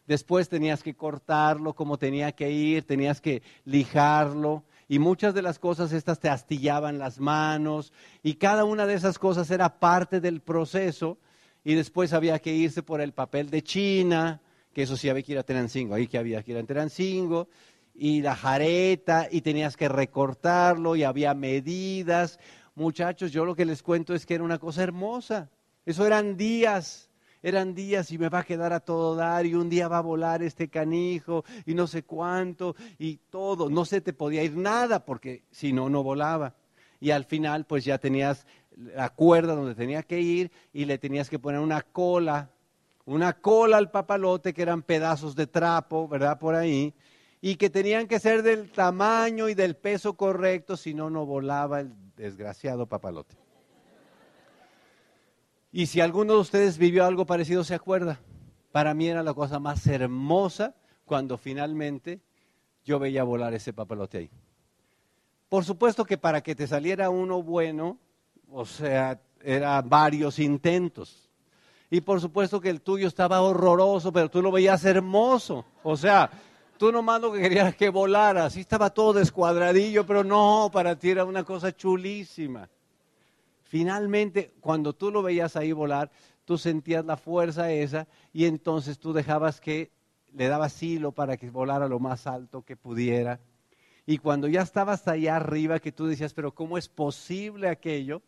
Después 0.06 0.50
tenías 0.50 0.82
que 0.82 0.94
cortarlo 0.94 1.72
como 1.72 1.96
tenía 1.96 2.32
que 2.32 2.50
ir, 2.50 2.86
tenías 2.86 3.22
que 3.22 3.42
lijarlo 3.64 4.64
y 4.88 4.98
muchas 4.98 5.34
de 5.34 5.42
las 5.42 5.58
cosas 5.58 5.92
estas 5.92 6.20
te 6.20 6.28
astillaban 6.28 6.98
las 6.98 7.20
manos 7.20 7.92
y 8.22 8.34
cada 8.34 8.64
una 8.64 8.86
de 8.86 8.94
esas 8.94 9.18
cosas 9.18 9.50
era 9.50 9.78
parte 9.78 10.20
del 10.20 10.40
proceso 10.40 11.18
y 11.64 11.74
después 11.74 12.12
había 12.12 12.38
que 12.38 12.54
irse 12.54 12.82
por 12.82 13.00
el 13.00 13.12
papel 13.12 13.50
de 13.50 13.62
China, 13.62 14.40
que 14.72 14.82
eso 14.82 14.96
sí 14.96 15.08
había 15.08 15.22
que 15.22 15.32
ir 15.32 15.38
a 15.38 15.42
Tenancingo, 15.42 15.94
ahí 15.94 16.06
que 16.06 16.18
había 16.18 16.42
que 16.42 16.52
ir 16.52 16.58
a 16.58 16.62
Tenancingo, 16.62 17.48
y 17.94 18.20
la 18.20 18.36
jareta 18.36 19.28
y 19.30 19.40
tenías 19.40 19.76
que 19.76 19.88
recortarlo 19.88 20.96
y 20.96 21.04
había 21.04 21.32
medidas. 21.32 22.38
Muchachos, 22.74 23.32
yo 23.32 23.44
lo 23.44 23.54
que 23.54 23.64
les 23.64 23.82
cuento 23.82 24.14
es 24.14 24.26
que 24.26 24.34
era 24.34 24.44
una 24.44 24.58
cosa 24.58 24.82
hermosa. 24.82 25.48
Eso 25.86 26.06
eran 26.06 26.36
días 26.36 27.08
eran 27.44 27.74
días 27.74 28.10
y 28.10 28.16
me 28.16 28.30
va 28.30 28.38
a 28.38 28.44
quedar 28.44 28.72
a 28.72 28.80
todo 28.80 29.14
dar 29.14 29.44
y 29.44 29.54
un 29.54 29.68
día 29.68 29.86
va 29.86 29.98
a 29.98 30.00
volar 30.00 30.42
este 30.42 30.68
canijo 30.68 31.44
y 31.66 31.74
no 31.74 31.86
sé 31.86 32.02
cuánto 32.02 32.74
y 32.98 33.18
todo. 33.28 33.68
No 33.68 33.84
se 33.84 34.00
te 34.00 34.14
podía 34.14 34.42
ir 34.42 34.56
nada 34.56 35.04
porque 35.04 35.42
si 35.50 35.70
no, 35.70 35.90
no 35.90 36.02
volaba. 36.02 36.54
Y 37.00 37.10
al 37.10 37.26
final 37.26 37.66
pues 37.66 37.84
ya 37.84 37.98
tenías 37.98 38.46
la 38.76 39.10
cuerda 39.10 39.54
donde 39.54 39.74
tenía 39.74 40.02
que 40.02 40.20
ir 40.20 40.50
y 40.72 40.86
le 40.86 40.96
tenías 40.96 41.28
que 41.28 41.38
poner 41.38 41.60
una 41.60 41.82
cola, 41.82 42.50
una 43.04 43.34
cola 43.34 43.76
al 43.76 43.90
papalote 43.90 44.54
que 44.54 44.62
eran 44.62 44.80
pedazos 44.80 45.36
de 45.36 45.46
trapo, 45.46 46.08
¿verdad? 46.08 46.38
Por 46.38 46.54
ahí. 46.54 46.94
Y 47.42 47.56
que 47.56 47.68
tenían 47.68 48.06
que 48.06 48.20
ser 48.20 48.42
del 48.42 48.72
tamaño 48.72 49.50
y 49.50 49.54
del 49.54 49.76
peso 49.76 50.14
correcto, 50.14 50.78
si 50.78 50.94
no, 50.94 51.10
no 51.10 51.26
volaba 51.26 51.80
el 51.80 51.92
desgraciado 52.16 52.86
papalote. 52.86 53.43
Y 55.76 55.86
si 55.86 56.00
alguno 56.00 56.34
de 56.34 56.38
ustedes 56.38 56.78
vivió 56.78 57.04
algo 57.04 57.26
parecido, 57.26 57.64
se 57.64 57.74
acuerda. 57.74 58.20
Para 58.70 58.94
mí 58.94 59.08
era 59.08 59.24
la 59.24 59.34
cosa 59.34 59.58
más 59.58 59.84
hermosa 59.88 60.76
cuando 61.04 61.36
finalmente 61.36 62.20
yo 62.84 63.00
veía 63.00 63.24
volar 63.24 63.54
ese 63.54 63.72
papalote 63.72 64.18
ahí. 64.18 64.30
Por 65.48 65.64
supuesto 65.64 66.04
que 66.04 66.16
para 66.16 66.44
que 66.44 66.54
te 66.54 66.68
saliera 66.68 67.10
uno 67.10 67.42
bueno, 67.42 67.98
o 68.52 68.64
sea, 68.64 69.20
era 69.42 69.82
varios 69.82 70.38
intentos. 70.38 71.28
Y 71.90 72.02
por 72.02 72.20
supuesto 72.20 72.60
que 72.60 72.70
el 72.70 72.80
tuyo 72.80 73.08
estaba 73.08 73.40
horroroso, 73.40 74.12
pero 74.12 74.30
tú 74.30 74.42
lo 74.42 74.52
veías 74.52 74.84
hermoso. 74.84 75.64
O 75.82 75.96
sea, 75.96 76.30
tú 76.78 76.92
nomás 76.92 77.20
lo 77.20 77.32
que 77.32 77.40
querías 77.40 77.74
que 77.74 77.88
volara. 77.88 78.44
Así 78.44 78.60
estaba 78.60 78.90
todo 78.90 79.14
descuadradillo, 79.14 80.06
pero 80.06 80.22
no, 80.22 80.70
para 80.72 80.96
ti 80.96 81.10
era 81.10 81.24
una 81.24 81.42
cosa 81.42 81.74
chulísima. 81.74 82.68
Finalmente, 83.74 84.54
cuando 84.60 84.92
tú 84.92 85.10
lo 85.10 85.20
veías 85.20 85.56
ahí 85.56 85.72
volar, 85.72 86.12
tú 86.44 86.58
sentías 86.58 87.04
la 87.04 87.16
fuerza 87.16 87.72
esa 87.72 88.06
y 88.32 88.44
entonces 88.44 89.00
tú 89.00 89.12
dejabas 89.12 89.60
que 89.60 89.90
le 90.32 90.46
dabas 90.46 90.80
hilo 90.80 91.10
para 91.10 91.36
que 91.36 91.50
volara 91.50 91.88
lo 91.88 91.98
más 91.98 92.28
alto 92.28 92.62
que 92.62 92.76
pudiera. 92.76 93.40
Y 94.06 94.18
cuando 94.18 94.46
ya 94.46 94.62
estabas 94.62 95.08
allá 95.08 95.34
arriba, 95.34 95.80
que 95.80 95.90
tú 95.90 96.06
decías, 96.06 96.34
pero 96.34 96.54
¿cómo 96.54 96.78
es 96.78 96.88
posible 96.88 97.66
aquello? 97.66 98.22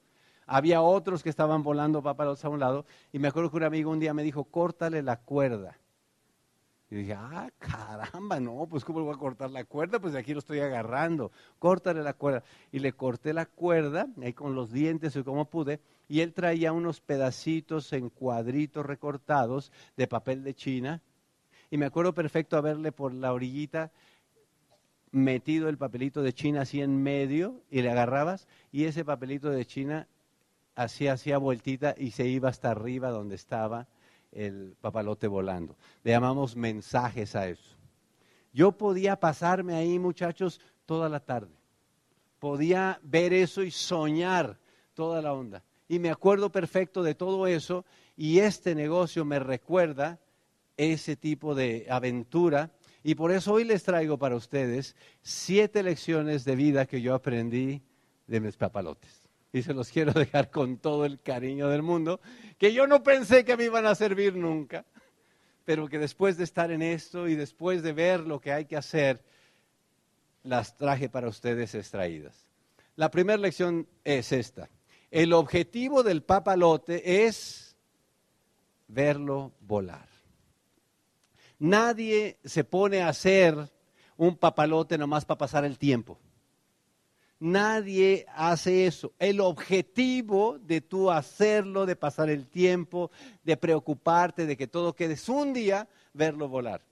Había 0.48 0.82
otros 0.82 1.22
que 1.22 1.30
estaban 1.30 1.62
volando 1.62 2.02
para 2.02 2.32
a 2.32 2.48
un 2.48 2.58
lado. 2.58 2.84
Y 3.12 3.20
me 3.20 3.28
acuerdo 3.28 3.48
que 3.52 3.58
un 3.58 3.62
amigo 3.62 3.92
un 3.92 4.00
día 4.00 4.12
me 4.12 4.24
dijo, 4.24 4.42
córtale 4.42 5.00
la 5.00 5.20
cuerda. 5.20 5.78
Y 6.90 6.96
dije, 6.96 7.14
ah, 7.14 7.50
caramba, 7.58 8.38
no, 8.38 8.66
pues 8.68 8.84
¿cómo 8.84 9.00
le 9.00 9.06
voy 9.06 9.14
a 9.14 9.18
cortar 9.18 9.50
la 9.50 9.64
cuerda? 9.64 9.98
Pues 9.98 10.12
de 10.12 10.20
aquí 10.20 10.32
lo 10.32 10.38
estoy 10.38 10.60
agarrando, 10.60 11.32
córtale 11.58 12.02
la 12.02 12.12
cuerda. 12.12 12.44
Y 12.70 12.78
le 12.78 12.92
corté 12.92 13.32
la 13.32 13.46
cuerda, 13.46 14.06
ahí 14.22 14.32
con 14.32 14.54
los 14.54 14.70
dientes 14.70 15.18
como 15.24 15.46
pude, 15.46 15.80
y 16.08 16.20
él 16.20 16.32
traía 16.32 16.72
unos 16.72 17.00
pedacitos 17.00 17.92
en 17.92 18.08
cuadritos 18.08 18.86
recortados 18.86 19.72
de 19.96 20.06
papel 20.06 20.44
de 20.44 20.54
China. 20.54 21.02
Y 21.70 21.76
me 21.76 21.86
acuerdo 21.86 22.14
perfecto 22.14 22.56
haberle 22.56 22.92
por 22.92 23.12
la 23.12 23.32
orillita 23.32 23.90
metido 25.10 25.68
el 25.68 25.78
papelito 25.78 26.22
de 26.22 26.32
China 26.32 26.62
así 26.62 26.82
en 26.82 27.02
medio 27.02 27.62
y 27.70 27.82
le 27.82 27.90
agarrabas 27.90 28.46
y 28.70 28.84
ese 28.84 29.04
papelito 29.04 29.50
de 29.50 29.64
China 29.64 30.08
así 30.74 31.08
hacía 31.08 31.38
vueltita 31.38 31.94
y 31.96 32.10
se 32.10 32.26
iba 32.26 32.50
hasta 32.50 32.70
arriba 32.70 33.10
donde 33.10 33.34
estaba 33.34 33.88
el 34.32 34.76
papalote 34.80 35.26
volando. 35.26 35.76
Le 36.02 36.12
llamamos 36.12 36.56
mensajes 36.56 37.34
a 37.36 37.48
eso. 37.48 37.76
Yo 38.52 38.72
podía 38.72 39.18
pasarme 39.20 39.74
ahí, 39.74 39.98
muchachos, 39.98 40.60
toda 40.86 41.08
la 41.08 41.20
tarde. 41.20 41.54
Podía 42.38 43.00
ver 43.02 43.32
eso 43.32 43.62
y 43.62 43.70
soñar 43.70 44.58
toda 44.94 45.20
la 45.20 45.32
onda. 45.32 45.62
Y 45.88 45.98
me 45.98 46.10
acuerdo 46.10 46.50
perfecto 46.50 47.02
de 47.02 47.14
todo 47.14 47.46
eso 47.46 47.84
y 48.16 48.38
este 48.38 48.74
negocio 48.74 49.24
me 49.24 49.38
recuerda 49.38 50.18
ese 50.76 51.16
tipo 51.16 51.54
de 51.54 51.86
aventura. 51.88 52.70
Y 53.02 53.14
por 53.14 53.30
eso 53.30 53.52
hoy 53.52 53.64
les 53.64 53.82
traigo 53.82 54.18
para 54.18 54.36
ustedes 54.36 54.96
siete 55.22 55.82
lecciones 55.82 56.44
de 56.44 56.56
vida 56.56 56.86
que 56.86 57.00
yo 57.00 57.14
aprendí 57.14 57.82
de 58.26 58.40
mis 58.40 58.56
papalotes 58.56 59.25
y 59.56 59.62
se 59.62 59.74
los 59.74 59.90
quiero 59.90 60.12
dejar 60.14 60.50
con 60.50 60.78
todo 60.78 61.04
el 61.04 61.20
cariño 61.20 61.68
del 61.68 61.82
mundo, 61.82 62.20
que 62.58 62.72
yo 62.72 62.86
no 62.86 63.02
pensé 63.02 63.44
que 63.44 63.56
me 63.56 63.64
iban 63.64 63.86
a 63.86 63.94
servir 63.94 64.36
nunca, 64.36 64.84
pero 65.64 65.88
que 65.88 65.98
después 65.98 66.36
de 66.36 66.44
estar 66.44 66.70
en 66.70 66.82
esto 66.82 67.28
y 67.28 67.34
después 67.34 67.82
de 67.82 67.92
ver 67.92 68.20
lo 68.20 68.40
que 68.40 68.52
hay 68.52 68.66
que 68.66 68.76
hacer, 68.76 69.22
las 70.42 70.76
traje 70.76 71.08
para 71.08 71.28
ustedes 71.28 71.74
extraídas. 71.74 72.46
La 72.94 73.10
primera 73.10 73.38
lección 73.38 73.86
es 74.04 74.32
esta. 74.32 74.70
El 75.10 75.32
objetivo 75.32 76.02
del 76.02 76.22
papalote 76.22 77.26
es 77.26 77.76
verlo 78.88 79.52
volar. 79.60 80.08
Nadie 81.58 82.38
se 82.44 82.64
pone 82.64 83.02
a 83.02 83.08
hacer 83.08 83.70
un 84.16 84.36
papalote 84.36 84.98
nomás 84.98 85.24
para 85.24 85.38
pasar 85.38 85.64
el 85.64 85.78
tiempo. 85.78 86.18
Nadie 87.38 88.26
hace 88.34 88.86
eso. 88.86 89.12
El 89.18 89.40
objetivo 89.40 90.58
de 90.58 90.80
tú 90.80 91.10
hacerlo, 91.10 91.84
de 91.84 91.96
pasar 91.96 92.30
el 92.30 92.46
tiempo, 92.46 93.10
de 93.44 93.56
preocuparte, 93.56 94.46
de 94.46 94.56
que 94.56 94.66
todo 94.66 94.94
quede, 94.94 95.14
es 95.14 95.28
un 95.28 95.52
día 95.52 95.88
verlo 96.14 96.48
volar. 96.48 96.82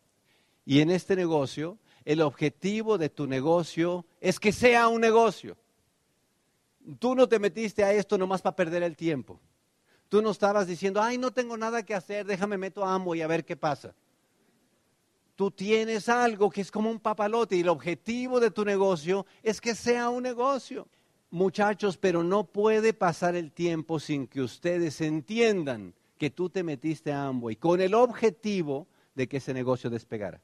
Y 0.66 0.80
en 0.80 0.90
este 0.90 1.16
negocio, 1.16 1.78
el 2.04 2.20
objetivo 2.20 2.98
de 2.98 3.08
tu 3.08 3.26
negocio 3.26 4.04
es 4.20 4.38
que 4.38 4.52
sea 4.52 4.88
un 4.88 5.00
negocio. 5.00 5.56
Tú 6.98 7.14
no 7.14 7.26
te 7.26 7.38
metiste 7.38 7.82
a 7.82 7.92
esto 7.92 8.18
nomás 8.18 8.42
para 8.42 8.56
perder 8.56 8.82
el 8.82 8.96
tiempo. 8.96 9.40
Tú 10.10 10.20
no 10.20 10.30
estabas 10.30 10.66
diciendo, 10.66 11.00
ay, 11.00 11.16
no 11.16 11.32
tengo 11.32 11.56
nada 11.56 11.82
que 11.82 11.94
hacer, 11.94 12.26
déjame 12.26 12.58
meto 12.58 12.84
a 12.84 12.94
Amo 12.94 13.14
y 13.14 13.22
a 13.22 13.26
ver 13.26 13.46
qué 13.46 13.56
pasa 13.56 13.94
tú 15.36 15.50
tienes 15.50 16.08
algo 16.08 16.50
que 16.50 16.60
es 16.60 16.70
como 16.70 16.90
un 16.90 17.00
papalote 17.00 17.56
y 17.56 17.60
el 17.60 17.68
objetivo 17.68 18.40
de 18.40 18.50
tu 18.50 18.64
negocio 18.64 19.26
es 19.42 19.60
que 19.60 19.74
sea 19.74 20.10
un 20.10 20.22
negocio. 20.22 20.88
Muchachos, 21.30 21.96
pero 21.96 22.22
no 22.22 22.44
puede 22.44 22.92
pasar 22.92 23.34
el 23.34 23.50
tiempo 23.50 23.98
sin 23.98 24.26
que 24.26 24.40
ustedes 24.40 25.00
entiendan 25.00 25.94
que 26.18 26.30
tú 26.30 26.48
te 26.48 26.62
metiste 26.62 27.12
a 27.12 27.26
Amway 27.26 27.56
con 27.56 27.80
el 27.80 27.94
objetivo 27.94 28.86
de 29.14 29.28
que 29.28 29.38
ese 29.38 29.52
negocio 29.52 29.90
despegara. 29.90 30.40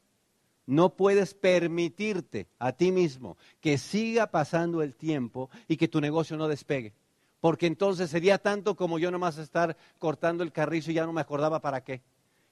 No 0.66 0.90
puedes 0.96 1.34
permitirte 1.34 2.48
a 2.58 2.72
ti 2.72 2.92
mismo 2.92 3.36
que 3.60 3.78
siga 3.78 4.30
pasando 4.30 4.82
el 4.82 4.94
tiempo 4.94 5.50
y 5.68 5.76
que 5.76 5.88
tu 5.88 6.00
negocio 6.00 6.36
no 6.36 6.48
despegue. 6.48 6.92
Porque 7.40 7.66
entonces 7.66 8.10
sería 8.10 8.38
tanto 8.38 8.76
como 8.76 8.98
yo 8.98 9.10
nomás 9.10 9.38
estar 9.38 9.76
cortando 9.98 10.44
el 10.44 10.52
carrizo 10.52 10.90
y 10.90 10.94
ya 10.94 11.06
no 11.06 11.12
me 11.12 11.20
acordaba 11.20 11.60
para 11.60 11.82
qué. 11.82 12.02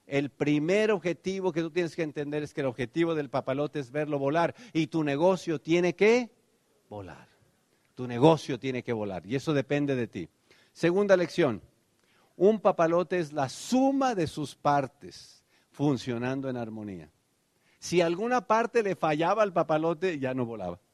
El 0.09 0.31
primer 0.31 0.91
objetivo 0.91 1.51
que 1.51 1.61
tú 1.61 1.69
tienes 1.69 1.95
que 1.95 2.01
entender 2.01 2.41
es 2.41 2.53
que 2.53 2.61
el 2.61 2.67
objetivo 2.67 3.13
del 3.13 3.29
papalote 3.29 3.79
es 3.79 3.91
verlo 3.91 4.17
volar 4.17 4.55
y 4.73 4.87
tu 4.87 5.03
negocio 5.03 5.61
tiene 5.61 5.93
que 5.93 6.31
volar. 6.89 7.27
Tu 7.93 8.07
negocio 8.07 8.59
tiene 8.59 8.81
que 8.81 8.91
volar 8.91 9.23
y 9.27 9.35
eso 9.35 9.53
depende 9.53 9.95
de 9.95 10.07
ti. 10.07 10.29
Segunda 10.73 11.15
lección, 11.15 11.61
un 12.37 12.59
papalote 12.59 13.19
es 13.19 13.33
la 13.33 13.49
suma 13.49 14.15
de 14.15 14.25
sus 14.25 14.55
partes 14.55 15.43
funcionando 15.69 16.49
en 16.49 16.57
armonía. 16.57 17.11
Si 17.77 18.01
alguna 18.01 18.41
parte 18.41 18.81
le 18.81 18.95
fallaba 18.95 19.43
al 19.43 19.53
papalote, 19.53 20.19
ya 20.19 20.33
no 20.33 20.45
volaba. 20.45 20.79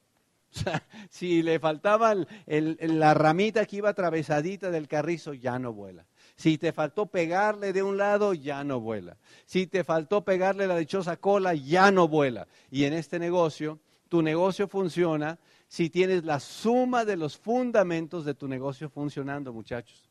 O 0.56 0.58
sea, 0.58 0.84
si 1.10 1.42
le 1.42 1.60
faltaba 1.60 2.16
la 2.46 3.14
ramita 3.14 3.66
que 3.66 3.76
iba 3.78 3.90
atravesadita 3.90 4.72
del 4.72 4.88
carrizo, 4.88 5.34
ya 5.34 5.60
no 5.60 5.74
vuela. 5.74 6.06
Si 6.36 6.58
te 6.58 6.74
faltó 6.74 7.06
pegarle 7.06 7.72
de 7.72 7.82
un 7.82 7.98
lado, 7.98 8.34
ya 8.34 8.64
no 8.64 8.80
vuela. 8.80 9.18
Si 9.46 9.68
te 9.68 9.84
faltó 9.84 10.24
pegarle 10.24 10.68
la 10.68 10.78
dichosa 10.78 11.18
cola, 11.18 11.54
ya 11.54 11.92
no 11.92 12.08
vuela. 12.08 12.48
Y 12.70 12.84
en 12.84 12.94
este 12.94 13.20
negocio, 13.20 13.80
tu 14.10 14.22
negocio 14.22 14.68
funciona 14.68 15.40
si 15.68 15.90
tienes 15.90 16.26
la 16.26 16.40
suma 16.40 17.06
de 17.06 17.18
los 17.18 17.38
fundamentos 17.38 18.26
de 18.26 18.34
tu 18.34 18.48
negocio 18.48 18.90
funcionando, 18.90 19.54
muchachos. 19.54 20.10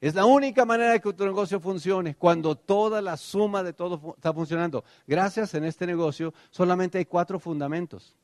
Es 0.00 0.14
la 0.14 0.24
única 0.24 0.64
manera 0.64 0.92
de 0.92 1.00
que 1.00 1.12
tu 1.12 1.26
negocio 1.26 1.60
funcione, 1.60 2.14
cuando 2.14 2.56
toda 2.56 3.02
la 3.02 3.18
suma 3.18 3.62
de 3.62 3.74
todo 3.74 4.14
está 4.16 4.32
funcionando. 4.32 4.82
Gracias 5.06 5.52
en 5.52 5.64
este 5.64 5.86
negocio 5.86 6.32
solamente 6.50 6.96
hay 6.96 7.04
cuatro 7.04 7.38
fundamentos. 7.38 8.16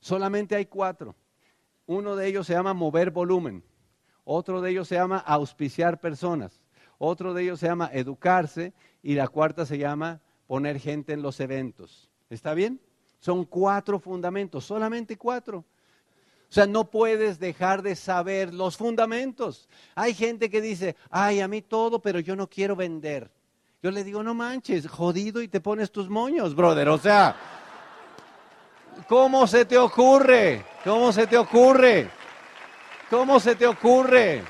Solamente 0.00 0.56
hay 0.56 0.66
cuatro. 0.66 1.14
Uno 1.86 2.16
de 2.16 2.26
ellos 2.26 2.48
se 2.48 2.54
llama 2.54 2.74
mover 2.74 3.12
volumen. 3.12 3.62
Otro 4.24 4.60
de 4.60 4.70
ellos 4.70 4.88
se 4.88 4.94
llama 4.94 5.18
auspiciar 5.18 6.00
personas. 6.00 6.60
Otro 6.98 7.34
de 7.34 7.42
ellos 7.42 7.60
se 7.60 7.66
llama 7.66 7.90
educarse. 7.92 8.72
Y 9.02 9.14
la 9.14 9.28
cuarta 9.28 9.66
se 9.66 9.78
llama 9.78 10.20
poner 10.46 10.78
gente 10.78 11.12
en 11.12 11.22
los 11.22 11.40
eventos. 11.40 12.10
¿Está 12.30 12.54
bien? 12.54 12.80
Son 13.18 13.44
cuatro 13.44 13.98
fundamentos, 13.98 14.64
solamente 14.64 15.16
cuatro. 15.16 15.58
O 16.52 16.54
sea, 16.54 16.66
no 16.66 16.90
puedes 16.90 17.38
dejar 17.38 17.80
de 17.80 17.96
saber 17.96 18.52
los 18.52 18.76
fundamentos. 18.76 19.68
Hay 19.94 20.12
gente 20.12 20.50
que 20.50 20.60
dice, 20.60 20.96
ay, 21.08 21.40
a 21.40 21.48
mí 21.48 21.62
todo, 21.62 22.02
pero 22.02 22.20
yo 22.20 22.36
no 22.36 22.46
quiero 22.50 22.76
vender. 22.76 23.30
Yo 23.82 23.90
le 23.90 24.04
digo, 24.04 24.22
no 24.22 24.34
manches, 24.34 24.86
jodido 24.86 25.40
y 25.40 25.48
te 25.48 25.60
pones 25.60 25.90
tus 25.90 26.10
moños, 26.10 26.54
brother. 26.54 26.88
O 26.90 26.98
sea, 26.98 27.34
¿cómo 29.08 29.46
se 29.46 29.64
te 29.64 29.78
ocurre? 29.78 30.64
¿Cómo 30.84 31.10
se 31.12 31.26
te 31.26 31.38
ocurre? 31.38 32.10
¿Cómo 33.12 33.40
se 33.40 33.56
te 33.56 33.66
ocurre? 33.66 34.42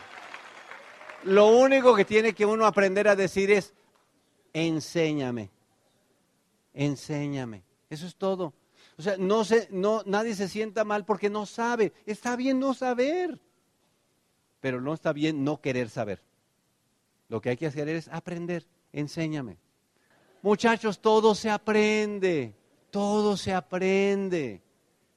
Lo 1.25 1.49
único 1.49 1.97
que 1.97 2.05
tiene 2.05 2.33
que 2.33 2.47
uno 2.47 2.65
aprender 2.65 3.09
a 3.09 3.17
decir 3.17 3.51
es, 3.51 3.75
enséñame, 4.53 5.51
enséñame. 6.73 7.65
Eso 7.91 8.07
es 8.07 8.15
todo. 8.15 8.55
O 8.97 9.03
sea, 9.03 9.17
no 9.19 9.45
se, 9.45 9.67
no, 9.73 10.05
nadie 10.07 10.37
se 10.37 10.49
sienta 10.49 10.85
mal 10.85 11.05
porque 11.05 11.29
no 11.29 11.45
sabe. 11.45 11.93
Está 12.07 12.37
bien 12.37 12.61
no 12.61 12.73
saber, 12.73 13.41
pero 14.61 14.81
no 14.81 14.95
está 14.95 15.13
bien 15.13 15.43
no 15.43 15.61
querer 15.61 15.91
saber. 15.91 16.23
Lo 17.29 17.41
que 17.41 17.51
hay 17.51 17.57
que 17.57 17.67
hacer 17.67 17.89
es 17.89 18.07
aprender, 18.07 18.65
enséñame. 18.93 19.57
Muchachos, 20.41 21.01
todo 21.01 21.35
se 21.35 21.51
aprende, 21.51 22.55
todo 22.93 23.37
se 23.37 23.53
aprende 23.53 24.63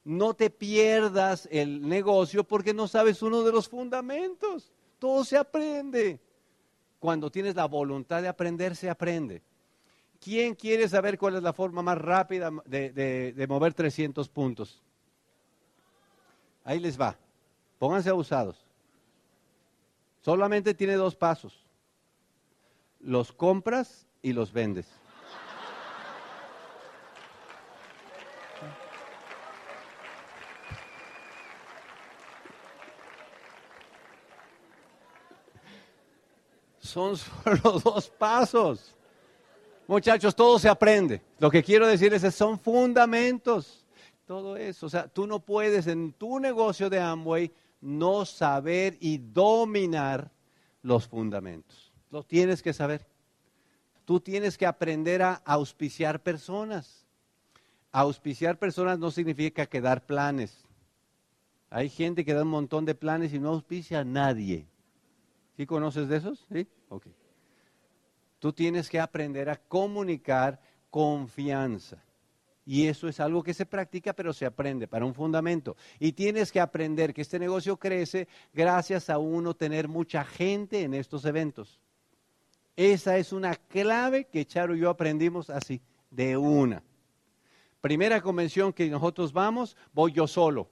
no 0.06 0.34
te 0.34 0.50
pierdas 0.50 1.48
el 1.50 1.86
negocio 1.86 2.44
porque 2.44 2.72
no 2.72 2.86
sabes 2.86 3.22
uno 3.22 3.42
de 3.42 3.50
los 3.50 3.68
fundamentos. 3.68 4.72
Todo 5.00 5.24
se 5.24 5.36
aprende. 5.36 6.20
Cuando 7.00 7.28
tienes 7.28 7.56
la 7.56 7.66
voluntad 7.66 8.22
de 8.22 8.28
aprender, 8.28 8.76
se 8.76 8.88
aprende. 8.88 9.42
¿Quién 10.20 10.54
quiere 10.54 10.88
saber 10.88 11.18
cuál 11.18 11.34
es 11.34 11.42
la 11.42 11.52
forma 11.52 11.82
más 11.82 11.98
rápida 11.98 12.52
de, 12.66 13.46
mover 13.48 13.74
300 13.74 14.28
puntos? 14.28 14.80
Ahí 16.62 16.78
les 16.78 16.98
va. 16.98 17.18
Pónganse 17.80 18.08
abusados. 18.08 18.64
Solamente 20.22 20.72
tiene 20.72 20.94
dos 20.94 21.16
pasos. 21.16 21.66
Los 23.00 23.32
compras 23.32 24.06
y 24.22 24.32
los 24.32 24.52
vendes. 24.52 24.86
Son 36.96 37.14
solo 37.44 37.78
dos 37.78 38.08
pasos. 38.08 38.94
Muchachos, 39.86 40.34
todo 40.34 40.58
se 40.58 40.66
aprende. 40.66 41.20
Lo 41.38 41.50
que 41.50 41.62
quiero 41.62 41.86
decir 41.86 42.14
es 42.14 42.22
que 42.22 42.30
son 42.30 42.58
fundamentos. 42.58 43.84
Todo 44.24 44.56
eso. 44.56 44.86
O 44.86 44.88
sea, 44.88 45.06
tú 45.06 45.26
no 45.26 45.40
puedes 45.40 45.88
en 45.88 46.14
tu 46.14 46.40
negocio 46.40 46.88
de 46.88 46.98
Amway 46.98 47.52
no 47.82 48.24
saber 48.24 48.96
y 48.98 49.18
dominar 49.18 50.30
los 50.80 51.06
fundamentos. 51.06 51.92
Lo 52.10 52.22
tienes 52.22 52.62
que 52.62 52.72
saber. 52.72 53.06
Tú 54.06 54.18
tienes 54.18 54.56
que 54.56 54.64
aprender 54.64 55.20
a 55.20 55.34
auspiciar 55.44 56.22
personas. 56.22 57.04
Auspiciar 57.92 58.58
personas 58.58 58.98
no 58.98 59.10
significa 59.10 59.66
que 59.66 59.82
dar 59.82 60.06
planes. 60.06 60.64
Hay 61.68 61.90
gente 61.90 62.24
que 62.24 62.32
da 62.32 62.44
un 62.44 62.48
montón 62.48 62.86
de 62.86 62.94
planes 62.94 63.34
y 63.34 63.38
no 63.38 63.50
auspicia 63.50 64.00
a 64.00 64.04
nadie. 64.04 64.66
¿Sí 65.56 65.66
conoces 65.66 66.08
de 66.08 66.16
esos? 66.16 66.46
Sí. 66.52 66.66
Ok. 66.88 67.06
Tú 68.38 68.52
tienes 68.52 68.90
que 68.90 69.00
aprender 69.00 69.48
a 69.48 69.56
comunicar 69.56 70.60
confianza. 70.90 72.02
Y 72.66 72.88
eso 72.88 73.08
es 73.08 73.20
algo 73.20 73.44
que 73.44 73.54
se 73.54 73.64
practica, 73.64 74.12
pero 74.12 74.32
se 74.32 74.44
aprende 74.44 74.88
para 74.88 75.06
un 75.06 75.14
fundamento. 75.14 75.76
Y 76.00 76.12
tienes 76.12 76.50
que 76.50 76.60
aprender 76.60 77.14
que 77.14 77.22
este 77.22 77.38
negocio 77.38 77.76
crece 77.76 78.26
gracias 78.52 79.08
a 79.08 79.18
uno 79.18 79.54
tener 79.54 79.88
mucha 79.88 80.24
gente 80.24 80.82
en 80.82 80.92
estos 80.92 81.24
eventos. 81.24 81.80
Esa 82.74 83.16
es 83.16 83.32
una 83.32 83.54
clave 83.54 84.24
que 84.24 84.44
Charo 84.44 84.74
y 84.74 84.80
yo 84.80 84.90
aprendimos 84.90 85.48
así, 85.48 85.80
de 86.10 86.36
una. 86.36 86.82
Primera 87.80 88.20
convención 88.20 88.72
que 88.72 88.90
nosotros 88.90 89.32
vamos, 89.32 89.76
voy 89.92 90.12
yo 90.12 90.26
solo. 90.26 90.68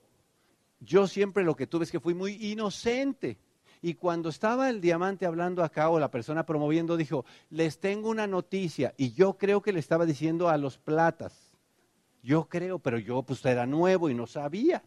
Yo 0.81 1.07
siempre 1.07 1.45
lo 1.45 1.55
que 1.55 1.69
tuve 1.69 1.85
es 1.85 1.93
que 1.93 2.01
fui 2.01 2.13
muy 2.13 2.33
inocente. 2.51 3.39
Y 3.87 3.97
cuando 3.97 4.31
estaba 4.31 4.71
el 4.71 4.81
diamante 4.81 5.27
hablando 5.27 5.63
acá 5.63 5.91
o 5.91 6.01
la 6.01 6.11
persona 6.11 6.47
promoviendo, 6.47 6.97
dijo, 6.97 7.27
les 7.51 7.81
tengo 7.81 8.09
una 8.09 8.27
noticia. 8.27 8.95
Y 8.97 9.13
yo 9.13 9.37
creo 9.37 9.61
que 9.61 9.75
le 9.75 9.79
estaba 9.79 10.07
diciendo 10.07 10.49
a 10.49 10.57
los 10.57 10.79
platas. 10.79 11.53
Yo 12.23 12.49
creo, 12.49 12.79
pero 12.79 12.97
yo 12.97 13.25
pues 13.25 13.45
era 13.45 13.67
nuevo 13.67 14.09
y 14.09 14.15
no 14.15 14.27
sabía. 14.27 14.83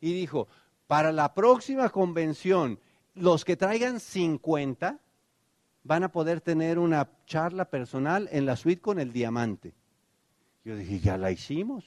Y 0.00 0.12
dijo, 0.12 0.46
para 0.86 1.10
la 1.10 1.34
próxima 1.34 1.88
convención, 1.88 2.78
los 3.16 3.44
que 3.44 3.56
traigan 3.56 3.98
50 3.98 5.00
van 5.82 6.04
a 6.04 6.12
poder 6.12 6.40
tener 6.40 6.78
una 6.78 7.10
charla 7.26 7.64
personal 7.64 8.28
en 8.30 8.46
la 8.46 8.54
suite 8.54 8.80
con 8.80 9.00
el 9.00 9.12
diamante. 9.12 9.74
Yo 10.64 10.76
dije, 10.76 11.00
ya 11.00 11.18
la 11.18 11.32
hicimos. 11.32 11.84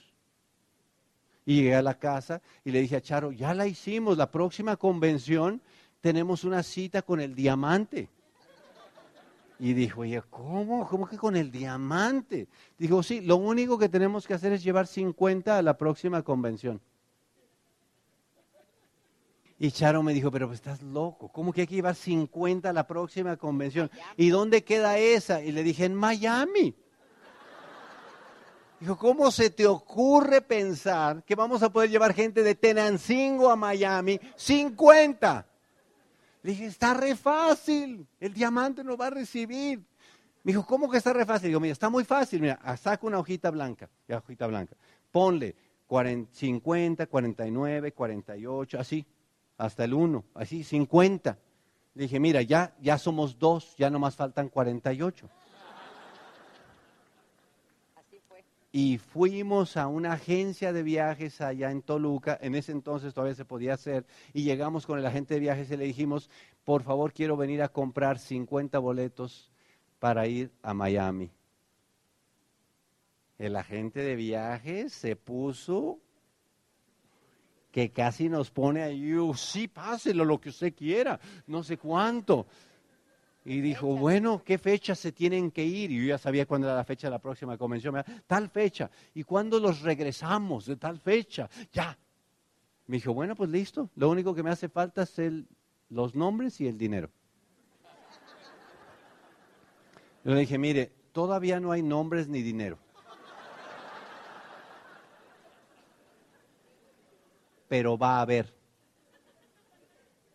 Y 1.45 1.55
llegué 1.55 1.75
a 1.75 1.81
la 1.81 1.97
casa 1.97 2.41
y 2.65 2.71
le 2.71 2.81
dije 2.81 2.97
a 2.97 3.01
Charo, 3.01 3.31
ya 3.31 3.53
la 3.53 3.65
hicimos, 3.65 4.17
la 4.17 4.29
próxima 4.29 4.75
convención 4.75 5.61
tenemos 6.03 6.43
una 6.43 6.63
cita 6.63 7.01
con 7.01 7.21
el 7.21 7.33
diamante. 7.33 8.09
Y 9.57 9.71
dijo, 9.71 10.01
oye, 10.01 10.21
¿cómo? 10.29 10.85
¿Cómo 10.85 11.07
que 11.07 11.15
con 11.17 11.37
el 11.37 11.49
diamante? 11.49 12.49
Dijo, 12.77 13.01
sí, 13.01 13.21
lo 13.21 13.37
único 13.37 13.79
que 13.79 13.87
tenemos 13.87 14.27
que 14.27 14.33
hacer 14.33 14.51
es 14.51 14.61
llevar 14.61 14.85
50 14.85 15.57
a 15.57 15.61
la 15.61 15.77
próxima 15.77 16.21
convención. 16.21 16.81
Y 19.57 19.71
Charo 19.71 20.03
me 20.03 20.13
dijo, 20.13 20.29
pero 20.29 20.51
estás 20.51 20.81
loco, 20.81 21.29
¿cómo 21.29 21.53
que 21.53 21.61
hay 21.61 21.67
que 21.67 21.75
llevar 21.75 21.95
50 21.95 22.69
a 22.69 22.73
la 22.73 22.85
próxima 22.85 23.37
convención? 23.37 23.89
¿Y 24.17 24.27
dónde 24.27 24.65
queda 24.65 24.97
esa? 24.97 25.41
Y 25.41 25.53
le 25.53 25.63
dije, 25.63 25.85
en 25.85 25.95
Miami. 25.95 26.75
Dijo, 28.81 28.97
¿cómo 28.97 29.31
se 29.31 29.51
te 29.51 29.65
ocurre 29.65 30.41
pensar 30.41 31.23
que 31.23 31.35
vamos 31.35 31.63
a 31.63 31.71
poder 31.71 31.89
llevar 31.89 32.13
gente 32.13 32.43
de 32.43 32.55
Tenancingo 32.55 33.49
a 33.49 33.55
Miami? 33.55 34.19
50. 34.35 35.47
Le 36.43 36.51
dije, 36.51 36.65
está 36.65 36.93
re 36.93 37.15
fácil, 37.15 38.05
el 38.19 38.33
diamante 38.33 38.83
nos 38.83 38.99
va 38.99 39.07
a 39.07 39.09
recibir. 39.09 39.79
Me 40.43 40.51
dijo, 40.51 40.65
¿cómo 40.65 40.89
que 40.89 40.97
está 40.97 41.13
re 41.13 41.25
fácil? 41.25 41.47
Digo, 41.47 41.59
mira, 41.59 41.71
está 41.71 41.89
muy 41.89 42.03
fácil, 42.03 42.41
mira, 42.41 42.59
saca 42.77 43.07
una 43.07 43.17
hojita 43.17 43.49
blanca, 43.49 43.89
ya 44.07 44.17
hojita 44.17 44.45
blanca, 44.47 44.75
ponle 45.09 45.55
50, 46.31 47.05
49, 47.05 47.91
48, 47.91 48.79
así, 48.79 49.05
hasta 49.57 49.83
el 49.83 49.93
1, 49.93 50.23
así, 50.33 50.63
50. 50.63 51.37
Le 51.93 52.03
dije, 52.03 52.19
mira, 52.19 52.41
ya, 52.41 52.75
ya 52.81 52.97
somos 52.97 53.37
dos, 53.37 53.75
ya 53.77 53.89
nomás 53.89 54.15
faltan 54.15 54.49
48. 54.49 55.29
Y 58.75 58.97
fuimos 58.97 59.77
a 59.77 59.85
una 59.85 60.13
agencia 60.13 60.73
de 60.73 60.81
viajes 60.81 61.41
allá 61.41 61.69
en 61.69 61.83
Toluca, 61.83 62.39
en 62.41 62.55
ese 62.55 62.71
entonces 62.71 63.13
todavía 63.13 63.35
se 63.35 63.45
podía 63.45 63.75
hacer, 63.75 64.03
y 64.33 64.43
llegamos 64.43 64.87
con 64.87 64.97
el 64.97 65.05
agente 65.05 65.35
de 65.35 65.41
viajes 65.41 65.69
y 65.69 65.77
le 65.77 65.85
dijimos, 65.85 66.31
por 66.63 66.81
favor 66.81 67.13
quiero 67.13 67.37
venir 67.37 67.61
a 67.61 67.69
comprar 67.69 68.17
50 68.17 68.79
boletos 68.79 69.51
para 69.99 70.25
ir 70.25 70.51
a 70.63 70.73
Miami. 70.73 71.29
El 73.37 73.55
agente 73.57 74.01
de 74.01 74.15
viajes 74.15 74.91
se 74.91 75.15
puso 75.15 75.99
que 77.71 77.91
casi 77.91 78.27
nos 78.27 78.49
pone 78.49 78.81
ahí, 78.81 79.13
oh, 79.13 79.35
sí, 79.35 79.67
páselo 79.67 80.25
lo 80.25 80.41
que 80.41 80.49
usted 80.49 80.73
quiera, 80.73 81.19
no 81.45 81.61
sé 81.61 81.77
cuánto. 81.77 82.47
Y 83.45 83.59
dijo, 83.59 83.87
bueno, 83.97 84.41
¿qué 84.43 84.57
fecha 84.57 84.95
se 84.95 85.11
tienen 85.11 85.51
que 85.51 85.65
ir? 85.65 85.91
Y 85.91 86.01
yo 86.01 86.07
ya 86.07 86.17
sabía 86.17 86.45
cuándo 86.45 86.67
era 86.67 86.77
la 86.77 86.85
fecha 86.85 87.07
de 87.07 87.11
la 87.11 87.19
próxima 87.19 87.57
convención. 87.57 87.95
Tal 88.25 88.49
fecha. 88.49 88.89
¿Y 89.13 89.23
cuándo 89.23 89.59
los 89.59 89.81
regresamos 89.81 90.65
de 90.65 90.77
tal 90.77 90.99
fecha? 90.99 91.49
Ya. 91.73 91.97
Me 92.87 92.97
dijo, 92.97 93.13
bueno, 93.13 93.35
pues 93.35 93.49
listo. 93.49 93.89
Lo 93.95 94.09
único 94.09 94.33
que 94.33 94.43
me 94.43 94.49
hace 94.49 94.69
falta 94.69 95.03
es 95.03 95.19
el, 95.19 95.45
los 95.89 96.15
nombres 96.15 96.61
y 96.61 96.67
el 96.67 96.77
dinero. 96.77 97.09
Yo 100.23 100.33
le 100.33 100.39
dije, 100.39 100.57
mire, 100.57 100.91
todavía 101.11 101.59
no 101.59 101.73
hay 101.73 101.83
nombres 101.83 102.29
ni 102.29 102.41
dinero. 102.41 102.77
Pero 107.67 107.97
va 107.97 108.19
a 108.19 108.21
haber. 108.21 108.62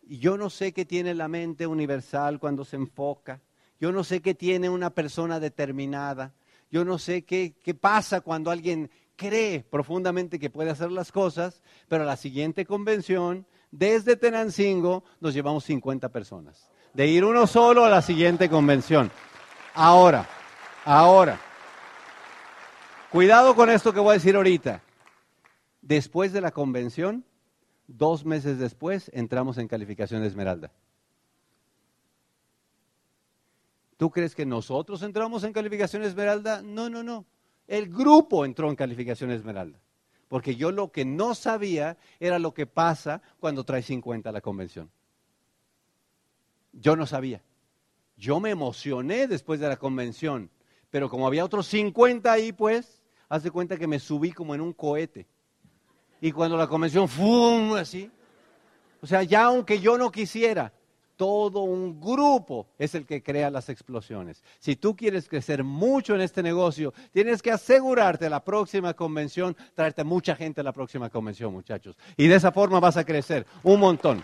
Y 0.09 0.17
yo 0.17 0.37
no 0.37 0.49
sé 0.49 0.73
qué 0.73 0.85
tiene 0.85 1.13
la 1.13 1.27
mente 1.27 1.67
universal 1.67 2.39
cuando 2.39 2.65
se 2.65 2.77
enfoca. 2.77 3.41
Yo 3.79 3.91
no 3.91 4.03
sé 4.03 4.21
qué 4.23 4.33
tiene 4.33 4.67
una 4.67 4.89
persona 4.89 5.39
determinada. 5.39 6.33
Yo 6.71 6.83
no 6.83 6.97
sé 6.97 7.21
qué, 7.21 7.53
qué 7.63 7.75
pasa 7.75 8.21
cuando 8.21 8.49
alguien 8.49 8.89
cree 9.15 9.59
profundamente 9.61 10.39
que 10.39 10.49
puede 10.49 10.71
hacer 10.71 10.91
las 10.91 11.11
cosas, 11.11 11.61
pero 11.87 12.03
a 12.03 12.07
la 12.07 12.17
siguiente 12.17 12.65
convención, 12.65 13.45
desde 13.69 14.15
Tenancingo, 14.15 15.03
nos 15.19 15.35
llevamos 15.35 15.63
50 15.65 16.09
personas. 16.09 16.71
De 16.95 17.05
ir 17.05 17.23
uno 17.23 17.45
solo 17.45 17.85
a 17.85 17.89
la 17.89 18.01
siguiente 18.01 18.49
convención. 18.49 19.11
Ahora, 19.75 20.27
ahora, 20.85 21.39
cuidado 23.11 23.53
con 23.55 23.69
esto 23.69 23.93
que 23.93 23.99
voy 23.99 24.09
a 24.09 24.13
decir 24.13 24.35
ahorita. 24.35 24.81
Después 25.83 26.33
de 26.33 26.41
la 26.41 26.49
convención, 26.49 27.23
Dos 27.91 28.23
meses 28.23 28.59
después 28.59 29.09
entramos 29.15 29.57
en 29.57 29.67
calificación 29.67 30.23
Esmeralda. 30.23 30.71
¿Tú 33.97 34.11
crees 34.11 34.35
que 34.35 34.45
nosotros 34.45 35.01
entramos 35.01 35.43
en 35.43 35.53
calificación 35.53 36.03
Esmeralda? 36.03 36.61
No, 36.61 36.87
no, 36.87 37.01
no. 37.01 37.25
El 37.65 37.89
grupo 37.89 38.45
entró 38.45 38.69
en 38.69 38.75
calificación 38.75 39.31
Esmeralda. 39.31 39.79
Porque 40.27 40.55
yo 40.55 40.71
lo 40.71 40.91
que 40.91 41.03
no 41.03 41.33
sabía 41.33 41.97
era 42.19 42.37
lo 42.37 42.53
que 42.53 42.67
pasa 42.67 43.23
cuando 43.39 43.63
trae 43.63 43.81
50 43.81 44.29
a 44.29 44.33
la 44.33 44.41
convención. 44.41 44.91
Yo 46.71 46.95
no 46.95 47.07
sabía. 47.07 47.41
Yo 48.15 48.39
me 48.39 48.51
emocioné 48.51 49.25
después 49.25 49.59
de 49.59 49.67
la 49.67 49.77
convención. 49.77 50.51
Pero 50.91 51.09
como 51.09 51.25
había 51.25 51.43
otros 51.43 51.65
50 51.65 52.31
ahí, 52.31 52.51
pues, 52.51 53.03
hace 53.29 53.49
cuenta 53.49 53.77
que 53.77 53.87
me 53.87 53.97
subí 53.97 54.31
como 54.31 54.53
en 54.53 54.61
un 54.61 54.73
cohete. 54.73 55.27
Y 56.21 56.31
cuando 56.31 56.57
la 56.57 56.67
convención, 56.67 57.07
¡fum! 57.07 57.73
así. 57.73 58.09
O 59.01 59.07
sea, 59.07 59.23
ya 59.23 59.45
aunque 59.45 59.79
yo 59.79 59.97
no 59.97 60.11
quisiera, 60.11 60.73
todo 61.19 61.63
un 61.63 61.99
grupo 61.99 62.67
es 62.77 62.95
el 62.95 63.05
que 63.05 63.21
crea 63.21 63.49
las 63.49 63.67
explosiones. 63.67 64.41
Si 64.59 64.77
tú 64.77 64.95
quieres 64.95 65.27
crecer 65.27 65.65
mucho 65.65 66.15
en 66.15 66.21
este 66.21 66.41
negocio, 66.41 66.93
tienes 67.11 67.41
que 67.41 67.51
asegurarte 67.51 68.29
la 68.29 68.41
próxima 68.41 68.93
convención, 68.93 69.55
traerte 69.75 70.05
mucha 70.05 70.33
gente 70.33 70.61
a 70.61 70.63
la 70.63 70.71
próxima 70.71 71.09
convención, 71.09 71.51
muchachos. 71.51 71.97
Y 72.15 72.27
de 72.27 72.35
esa 72.35 72.53
forma 72.53 72.79
vas 72.79 72.95
a 72.95 73.03
crecer 73.03 73.45
un 73.63 73.81
montón. 73.81 74.23